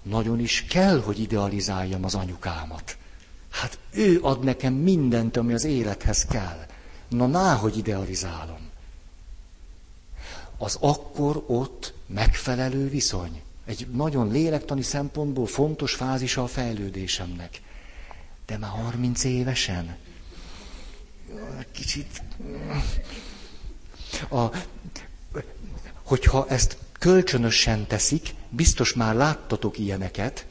nagyon 0.02 0.40
is 0.40 0.64
kell, 0.68 1.00
hogy 1.00 1.20
idealizáljam 1.20 2.04
az 2.04 2.14
anyukámat. 2.14 2.96
Hát 3.60 3.78
ő 3.90 4.18
ad 4.22 4.44
nekem 4.44 4.74
mindent, 4.74 5.36
ami 5.36 5.52
az 5.52 5.64
élethez 5.64 6.24
kell. 6.24 6.66
Na, 7.08 7.26
náhogy 7.26 7.76
idealizálom. 7.76 8.70
Az 10.58 10.76
akkor 10.80 11.44
ott 11.46 11.94
megfelelő 12.06 12.88
viszony. 12.88 13.42
Egy 13.66 13.86
nagyon 13.92 14.30
lélektani 14.30 14.82
szempontból 14.82 15.46
fontos 15.46 15.94
fázisa 15.94 16.42
a 16.42 16.46
fejlődésemnek. 16.46 17.62
De 18.46 18.58
már 18.58 18.70
30 18.70 19.24
évesen. 19.24 19.96
Kicsit... 21.72 22.22
A, 24.30 24.44
hogyha 26.02 26.46
ezt 26.48 26.76
kölcsönösen 26.98 27.86
teszik, 27.86 28.34
biztos 28.48 28.94
már 28.94 29.14
láttatok 29.14 29.78
ilyeneket, 29.78 30.46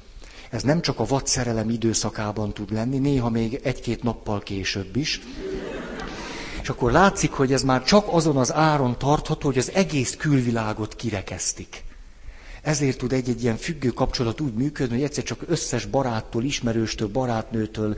ez 0.54 0.64
nem 0.64 0.82
csak 0.82 0.99
a 0.99 1.06
vad 1.06 1.28
szerelem 1.28 1.70
időszakában 1.70 2.54
tud 2.54 2.72
lenni, 2.72 2.97
néha 2.97 3.30
még 3.30 3.60
egy-két 3.64 4.04
nappal 4.04 4.39
később 4.39 4.95
is. 4.95 5.22
És 6.62 6.70
akkor 6.70 6.91
látszik, 6.91 7.32
hogy 7.32 7.54
ez 7.54 7.64
már 7.64 7.84
csak 7.84 8.08
azon 8.08 8.38
az 8.38 8.54
áron 8.54 8.97
tartható, 8.97 9.47
hogy 9.47 9.58
az 9.58 9.72
egész 9.72 10.16
külvilágot 10.16 10.95
kirekesztik. 10.95 11.84
Ezért 12.62 12.97
tud 12.97 13.12
egy-egy 13.14 13.43
ilyen 13.43 13.58
függő 13.58 13.89
kapcsolat 13.89 14.41
úgy 14.41 14.54
működni, 14.54 14.95
hogy 14.95 15.04
egyszer 15.04 15.24
csak 15.24 15.43
összes 15.47 15.86
baráttól, 15.86 16.43
ismerőstől, 16.43 17.08
barátnőtől 17.08 17.95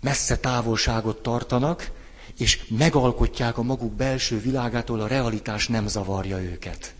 messze 0.00 0.36
távolságot 0.38 1.22
tartanak, 1.22 1.90
és 2.38 2.64
megalkotják 2.68 3.58
a 3.58 3.62
maguk 3.62 3.92
belső 3.92 4.40
világától, 4.40 5.00
a 5.00 5.06
realitás 5.06 5.68
nem 5.68 5.86
zavarja 5.86 6.42
őket. 6.42 6.94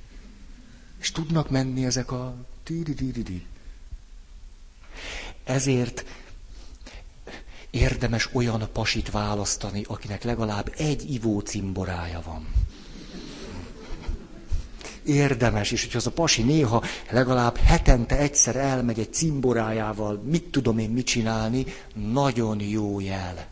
És 1.00 1.10
tudnak 1.12 1.50
menni 1.50 1.84
ezek 1.84 2.12
a... 2.12 2.34
Ezért 5.46 6.04
érdemes 7.70 8.28
olyan 8.32 8.68
pasit 8.72 9.10
választani, 9.10 9.84
akinek 9.88 10.24
legalább 10.24 10.72
egy 10.76 11.12
ivó 11.12 11.40
cimborája 11.40 12.22
van. 12.24 12.48
Érdemes, 15.04 15.70
és 15.70 15.82
hogyha 15.82 15.98
az 15.98 16.06
a 16.06 16.10
pasi 16.10 16.42
néha 16.42 16.82
legalább 17.10 17.56
hetente 17.56 18.18
egyszer 18.18 18.56
elmegy 18.56 18.98
egy 18.98 19.12
cimborájával, 19.12 20.22
mit 20.24 20.44
tudom 20.44 20.78
én 20.78 20.90
mit 20.90 21.06
csinálni, 21.06 21.64
nagyon 21.94 22.60
jó 22.60 23.00
jel. 23.00 23.46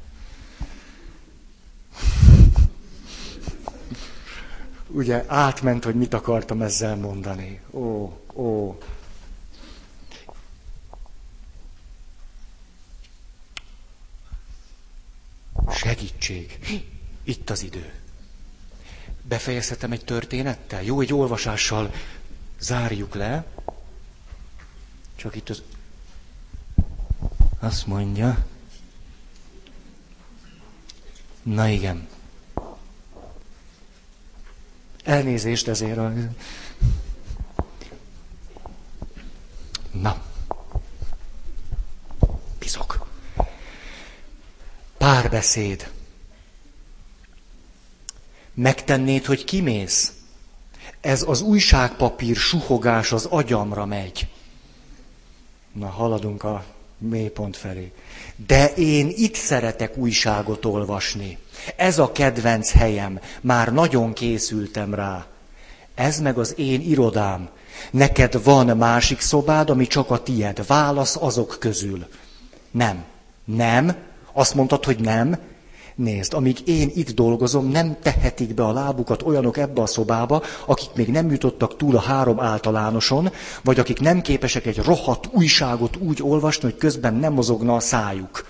Ugye 4.88 5.24
átment, 5.26 5.84
hogy 5.84 5.94
mit 5.94 6.14
akartam 6.14 6.62
ezzel 6.62 6.96
mondani. 6.96 7.60
Ó, 7.70 8.12
ó. 8.34 8.78
Segítség. 15.70 16.58
Itt 17.22 17.50
az 17.50 17.62
idő. 17.62 17.92
Befejezhetem 19.22 19.92
egy 19.92 20.04
történettel? 20.04 20.82
Jó, 20.82 21.00
egy 21.00 21.12
olvasással 21.12 21.92
zárjuk 22.58 23.14
le. 23.14 23.46
Csak 25.16 25.36
itt 25.36 25.48
az... 25.48 25.62
Azt 27.58 27.86
mondja. 27.86 28.46
Na 31.42 31.68
igen. 31.68 32.08
Elnézést 35.04 35.68
ezért 35.68 35.98
a... 35.98 36.12
Na. 39.92 40.33
Párbeszéd. 45.04 45.90
Megtennéd, 48.54 49.24
hogy 49.24 49.44
kimész? 49.44 50.12
Ez 51.00 51.24
az 51.26 51.40
újságpapír 51.40 52.36
suhogás 52.36 53.12
az 53.12 53.24
agyamra 53.24 53.84
megy. 53.84 54.28
Na, 55.72 55.86
haladunk 55.86 56.44
a 56.44 56.64
mélypont 56.98 57.56
felé. 57.56 57.92
De 58.46 58.74
én 58.74 59.12
itt 59.14 59.34
szeretek 59.34 59.96
újságot 59.96 60.64
olvasni. 60.64 61.38
Ez 61.76 61.98
a 61.98 62.12
kedvenc 62.12 62.70
helyem. 62.70 63.20
Már 63.40 63.72
nagyon 63.72 64.12
készültem 64.12 64.94
rá. 64.94 65.26
Ez 65.94 66.20
meg 66.20 66.38
az 66.38 66.54
én 66.58 66.80
irodám. 66.80 67.48
Neked 67.90 68.42
van 68.42 68.76
másik 68.76 69.20
szobád, 69.20 69.70
ami 69.70 69.86
csak 69.86 70.10
a 70.10 70.22
tied. 70.22 70.66
Válasz 70.66 71.16
azok 71.16 71.56
közül. 71.60 72.06
Nem. 72.70 73.04
Nem. 73.44 74.12
Azt 74.34 74.54
mondtad, 74.54 74.84
hogy 74.84 74.98
nem. 74.98 75.38
Nézd, 75.94 76.34
amíg 76.34 76.68
én 76.68 76.90
itt 76.94 77.10
dolgozom, 77.10 77.68
nem 77.68 77.96
tehetik 78.02 78.54
be 78.54 78.64
a 78.64 78.72
lábukat 78.72 79.22
olyanok 79.22 79.56
ebbe 79.56 79.82
a 79.82 79.86
szobába, 79.86 80.42
akik 80.66 80.90
még 80.94 81.08
nem 81.08 81.30
jutottak 81.30 81.76
túl 81.76 81.96
a 81.96 82.00
három 82.00 82.40
általánoson, 82.40 83.32
vagy 83.64 83.78
akik 83.78 84.00
nem 84.00 84.20
képesek 84.20 84.66
egy 84.66 84.78
rohadt 84.78 85.28
újságot 85.32 85.96
úgy 85.96 86.22
olvasni, 86.22 86.62
hogy 86.62 86.76
közben 86.76 87.14
nem 87.14 87.32
mozogna 87.32 87.74
a 87.74 87.80
szájuk. 87.80 88.46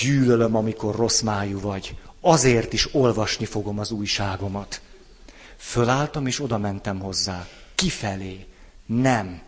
Gyűlölöm, 0.00 0.56
amikor 0.56 0.94
rossz 0.94 1.20
májú 1.20 1.60
vagy. 1.60 1.96
Azért 2.20 2.72
is 2.72 2.94
olvasni 2.94 3.44
fogom 3.44 3.78
az 3.78 3.90
újságomat. 3.90 4.80
Fölálltam 5.56 6.26
és 6.26 6.40
oda 6.40 6.58
mentem 6.58 7.00
hozzá. 7.00 7.46
Kifelé. 7.74 8.46
Nem. 8.86 9.43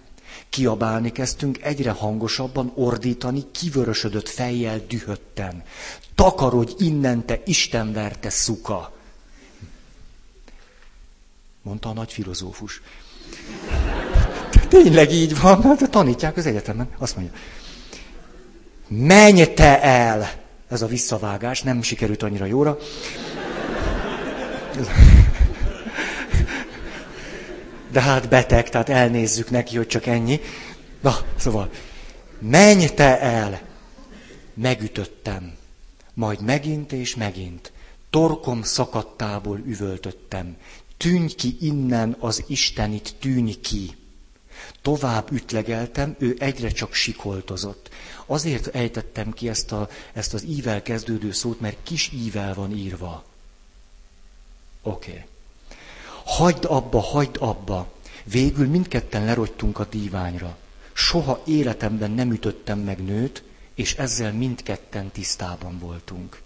Kiabálni 0.56 1.12
kezdtünk, 1.12 1.62
egyre 1.62 1.90
hangosabban 1.90 2.72
ordítani, 2.74 3.44
kivörösödött 3.52 4.28
fejjel 4.28 4.80
dühötten. 4.88 5.62
Takarodj 6.14 6.84
innen, 6.84 7.26
te 7.26 7.40
istenverte 7.44 8.30
szuka! 8.30 8.92
Mondta 11.62 11.88
a 11.88 11.92
nagy 11.92 12.12
filozófus. 12.12 12.82
Tényleg 14.68 15.12
így 15.12 15.40
van, 15.40 15.62
hát 15.62 15.90
tanítják 15.90 16.36
az 16.36 16.46
egyetemen. 16.46 16.88
Azt 16.98 17.16
mondja, 17.16 17.34
menj 18.88 19.44
te 19.54 19.82
el! 19.82 20.30
Ez 20.68 20.82
a 20.82 20.86
visszavágás, 20.86 21.62
nem 21.62 21.82
sikerült 21.82 22.22
annyira 22.22 22.44
jóra. 22.44 22.78
De 27.96 28.02
hát 28.02 28.28
beteg, 28.28 28.68
tehát 28.68 28.88
elnézzük 28.88 29.50
neki, 29.50 29.76
hogy 29.76 29.86
csak 29.86 30.06
ennyi. 30.06 30.40
Na, 31.00 31.16
szóval, 31.36 31.70
menj 32.38 32.86
te 32.86 33.20
el! 33.20 33.60
Megütöttem. 34.54 35.56
Majd 36.14 36.40
megint 36.40 36.92
és 36.92 37.14
megint. 37.14 37.72
Torkom 38.10 38.62
szakadtából 38.62 39.58
üvöltöttem. 39.58 40.56
Tűnj 40.96 41.26
ki 41.26 41.56
innen 41.60 42.16
az 42.18 42.44
Istenit, 42.46 43.14
tűnj 43.20 43.52
ki. 43.52 43.96
Tovább 44.82 45.32
ütlegeltem, 45.32 46.16
ő 46.18 46.36
egyre 46.38 46.68
csak 46.68 46.94
sikoltozott. 46.94 47.90
Azért 48.26 48.66
ejtettem 48.66 49.32
ki 49.32 49.48
ezt, 49.48 49.72
a, 49.72 49.88
ezt 50.12 50.34
az 50.34 50.44
ível 50.44 50.82
kezdődő 50.82 51.32
szót, 51.32 51.60
mert 51.60 51.76
kis 51.82 52.10
ível 52.12 52.54
van 52.54 52.76
írva. 52.76 53.24
Oké. 54.82 55.10
Okay. 55.10 55.24
Hagyd 56.36 56.64
abba, 56.64 57.00
hagyd 57.00 57.36
abba. 57.40 57.86
Végül 58.24 58.68
mindketten 58.68 59.24
lerogytunk 59.24 59.78
a 59.78 59.84
díványra. 59.84 60.56
Soha 60.92 61.42
életemben 61.44 62.10
nem 62.10 62.32
ütöttem 62.32 62.78
meg 62.78 63.04
nőt, 63.04 63.42
és 63.74 63.94
ezzel 63.94 64.32
mindketten 64.32 65.10
tisztában 65.10 65.78
voltunk. 65.78 66.42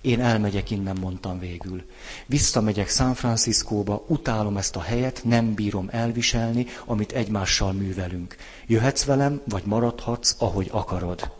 Én 0.00 0.20
elmegyek 0.20 0.70
innen, 0.70 0.96
mondtam 1.00 1.38
végül. 1.38 1.82
Visszamegyek 2.26 2.88
San 2.88 3.14
Franciscóba, 3.14 4.04
utálom 4.06 4.56
ezt 4.56 4.76
a 4.76 4.82
helyet, 4.82 5.20
nem 5.24 5.54
bírom 5.54 5.88
elviselni, 5.90 6.66
amit 6.84 7.12
egymással 7.12 7.72
művelünk. 7.72 8.36
Jöhetsz 8.66 9.04
velem, 9.04 9.40
vagy 9.44 9.64
maradhatsz, 9.64 10.34
ahogy 10.38 10.68
akarod. 10.72 11.30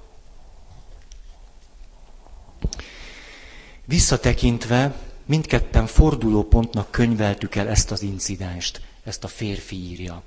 Visszatekintve 3.85 4.95
mindketten 5.27 5.87
fordulópontnak 5.87 6.91
könyveltük 6.91 7.55
el 7.55 7.69
ezt 7.69 7.91
az 7.91 8.03
incidenst, 8.03 8.81
ezt 9.05 9.25
a 9.25 9.29
férfi 9.29 9.77
írja. 9.77 10.23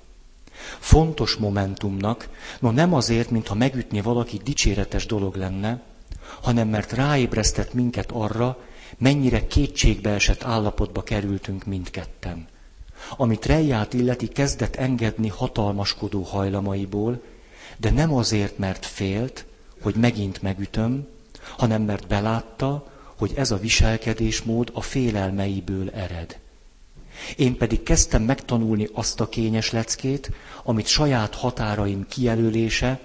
Fontos 0.80 1.36
momentumnak, 1.36 2.30
no 2.60 2.72
nem 2.72 2.94
azért, 2.94 3.30
mintha 3.30 3.56
megütni 3.56 4.02
valaki 4.02 4.40
dicséretes 4.44 5.06
dolog 5.06 5.36
lenne, 5.36 5.82
hanem 6.42 6.68
mert 6.68 6.92
ráébresztett 6.92 7.74
minket 7.74 8.12
arra, 8.12 8.58
mennyire 8.98 9.48
kétségbeesett 9.48 10.44
állapotba 10.44 11.04
kerültünk 11.04 11.66
mindketten. 11.66 12.48
Amit 13.18 13.46
Rejját 13.46 13.94
illeti 13.94 14.28
kezdett 14.28 14.76
engedni 14.76 15.28
hatalmaskodó 15.28 16.22
hajlamaiból, 16.22 17.22
de 17.78 17.92
nem 17.92 18.14
azért, 18.14 18.58
mert 18.58 18.86
félt, 18.86 19.46
hogy 19.82 19.96
megint 19.96 20.42
megütöm, 20.42 21.08
hanem 21.58 21.82
mert 21.82 22.08
belátta, 22.08 22.88
hogy 23.18 23.34
ez 23.36 23.52
a 23.52 23.58
viselkedésmód 23.58 24.70
a 24.74 24.82
félelmeiből 24.82 25.90
ered. 25.90 26.40
Én 27.36 27.58
pedig 27.58 27.84
kezdtem 27.84 28.24
megtanulni 28.24 28.88
azt 28.94 29.20
a 29.20 29.30
kényes 29.30 29.72
leckét, 29.72 30.32
amit 30.64 30.88
saját 30.88 31.36
határaim 31.36 32.08
kijelölése 32.08 33.00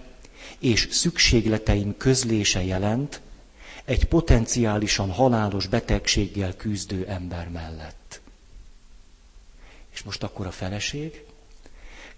és 0.59 0.89
szükségleteim 0.91 1.97
közlése 1.97 2.65
jelent 2.65 3.21
egy 3.85 4.05
potenciálisan 4.05 5.11
halálos 5.11 5.67
betegséggel 5.67 6.57
küzdő 6.57 7.07
ember 7.09 7.49
mellett. 7.49 8.21
És 9.93 10.03
most 10.03 10.23
akkor 10.23 10.47
a 10.47 10.51
feleség? 10.51 11.25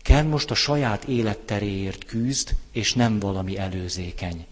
Kell 0.02 0.22
most 0.22 0.50
a 0.50 0.54
saját 0.54 1.04
életteréért 1.04 2.04
küzd, 2.04 2.50
és 2.72 2.94
nem 2.94 3.18
valami 3.18 3.58
előzékeny. 3.58 4.46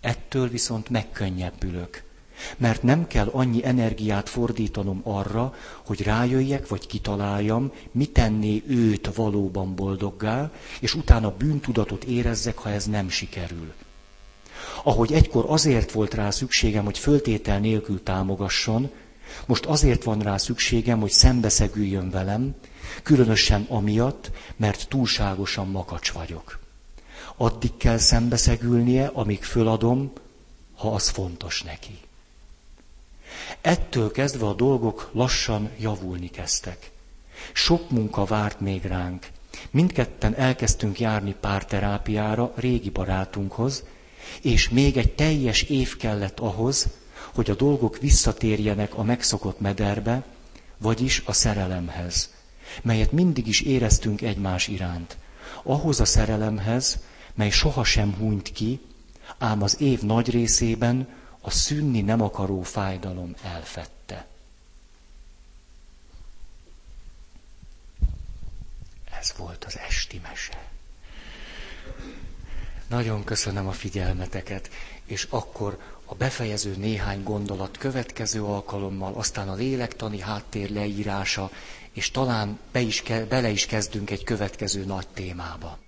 Ettől 0.00 0.48
viszont 0.48 0.88
megkönnyebbülök. 0.88 2.02
Mert 2.56 2.82
nem 2.82 3.06
kell 3.06 3.28
annyi 3.32 3.64
energiát 3.64 4.28
fordítanom 4.28 5.00
arra, 5.04 5.54
hogy 5.86 6.02
rájöjjek, 6.02 6.68
vagy 6.68 6.86
kitaláljam, 6.86 7.72
mi 7.92 8.06
tenné 8.06 8.62
őt 8.66 9.14
valóban 9.14 9.74
boldoggá, 9.74 10.50
és 10.80 10.94
utána 10.94 11.34
bűntudatot 11.36 12.04
érezzek, 12.04 12.58
ha 12.58 12.70
ez 12.70 12.86
nem 12.86 13.08
sikerül. 13.08 13.72
Ahogy 14.84 15.12
egykor 15.12 15.44
azért 15.48 15.92
volt 15.92 16.14
rá 16.14 16.30
szükségem, 16.30 16.84
hogy 16.84 16.98
föltétel 16.98 17.58
nélkül 17.58 18.02
támogasson, 18.02 18.90
most 19.46 19.64
azért 19.64 20.04
van 20.04 20.20
rá 20.20 20.36
szükségem, 20.36 21.00
hogy 21.00 21.10
szembeszegüljön 21.10 22.10
velem, 22.10 22.54
különösen 23.02 23.66
amiatt, 23.68 24.30
mert 24.56 24.88
túlságosan 24.88 25.68
makacs 25.68 26.10
vagyok. 26.10 26.58
Addig 27.36 27.76
kell 27.76 27.98
szembeszegülnie, 27.98 29.06
amíg 29.06 29.42
föladom, 29.42 30.12
ha 30.76 30.94
az 30.94 31.08
fontos 31.08 31.62
neki. 31.62 31.98
Ettől 33.62 34.10
kezdve 34.10 34.46
a 34.46 34.54
dolgok 34.54 35.10
lassan 35.12 35.70
javulni 35.78 36.30
kezdtek. 36.30 36.90
Sok 37.52 37.90
munka 37.90 38.24
várt 38.24 38.60
még 38.60 38.84
ránk. 38.84 39.26
Mindketten 39.70 40.34
elkezdtünk 40.34 41.00
járni 41.00 41.34
párterápiára 41.40 42.52
régi 42.54 42.90
barátunkhoz, 42.90 43.84
és 44.40 44.68
még 44.68 44.96
egy 44.96 45.14
teljes 45.14 45.62
év 45.62 45.96
kellett 45.96 46.40
ahhoz, 46.40 46.88
hogy 47.34 47.50
a 47.50 47.54
dolgok 47.54 47.98
visszatérjenek 47.98 48.94
a 48.98 49.02
megszokott 49.02 49.60
mederbe, 49.60 50.24
vagyis 50.78 51.22
a 51.24 51.32
szerelemhez, 51.32 52.30
melyet 52.82 53.12
mindig 53.12 53.46
is 53.46 53.60
éreztünk 53.60 54.22
egymás 54.22 54.68
iránt. 54.68 55.16
Ahhoz 55.62 56.00
a 56.00 56.04
szerelemhez, 56.04 56.98
mely 57.34 57.50
sohasem 57.50 58.14
hunyt 58.14 58.52
ki, 58.52 58.80
ám 59.38 59.62
az 59.62 59.80
év 59.80 60.02
nagy 60.02 60.30
részében 60.30 61.08
a 61.44 61.50
szűnni 61.50 62.00
nem 62.00 62.20
akaró 62.20 62.62
fájdalom 62.62 63.34
elfette. 63.42 64.26
Ez 69.20 69.34
volt 69.36 69.64
az 69.64 69.78
esti 69.78 70.20
mese. 70.22 70.68
Nagyon 72.86 73.24
köszönöm 73.24 73.66
a 73.66 73.72
figyelmeteket, 73.72 74.70
és 75.04 75.26
akkor 75.30 75.78
a 76.04 76.14
befejező 76.14 76.76
néhány 76.76 77.22
gondolat 77.22 77.78
következő 77.78 78.44
alkalommal, 78.44 79.14
aztán 79.14 79.48
a 79.48 79.54
lélektani 79.54 80.20
háttér 80.20 80.70
leírása, 80.70 81.50
és 81.92 82.10
talán 82.10 82.58
be 82.72 82.80
is, 82.80 83.02
bele 83.28 83.48
is 83.48 83.66
kezdünk 83.66 84.10
egy 84.10 84.24
következő 84.24 84.84
nagy 84.84 85.06
témába. 85.08 85.78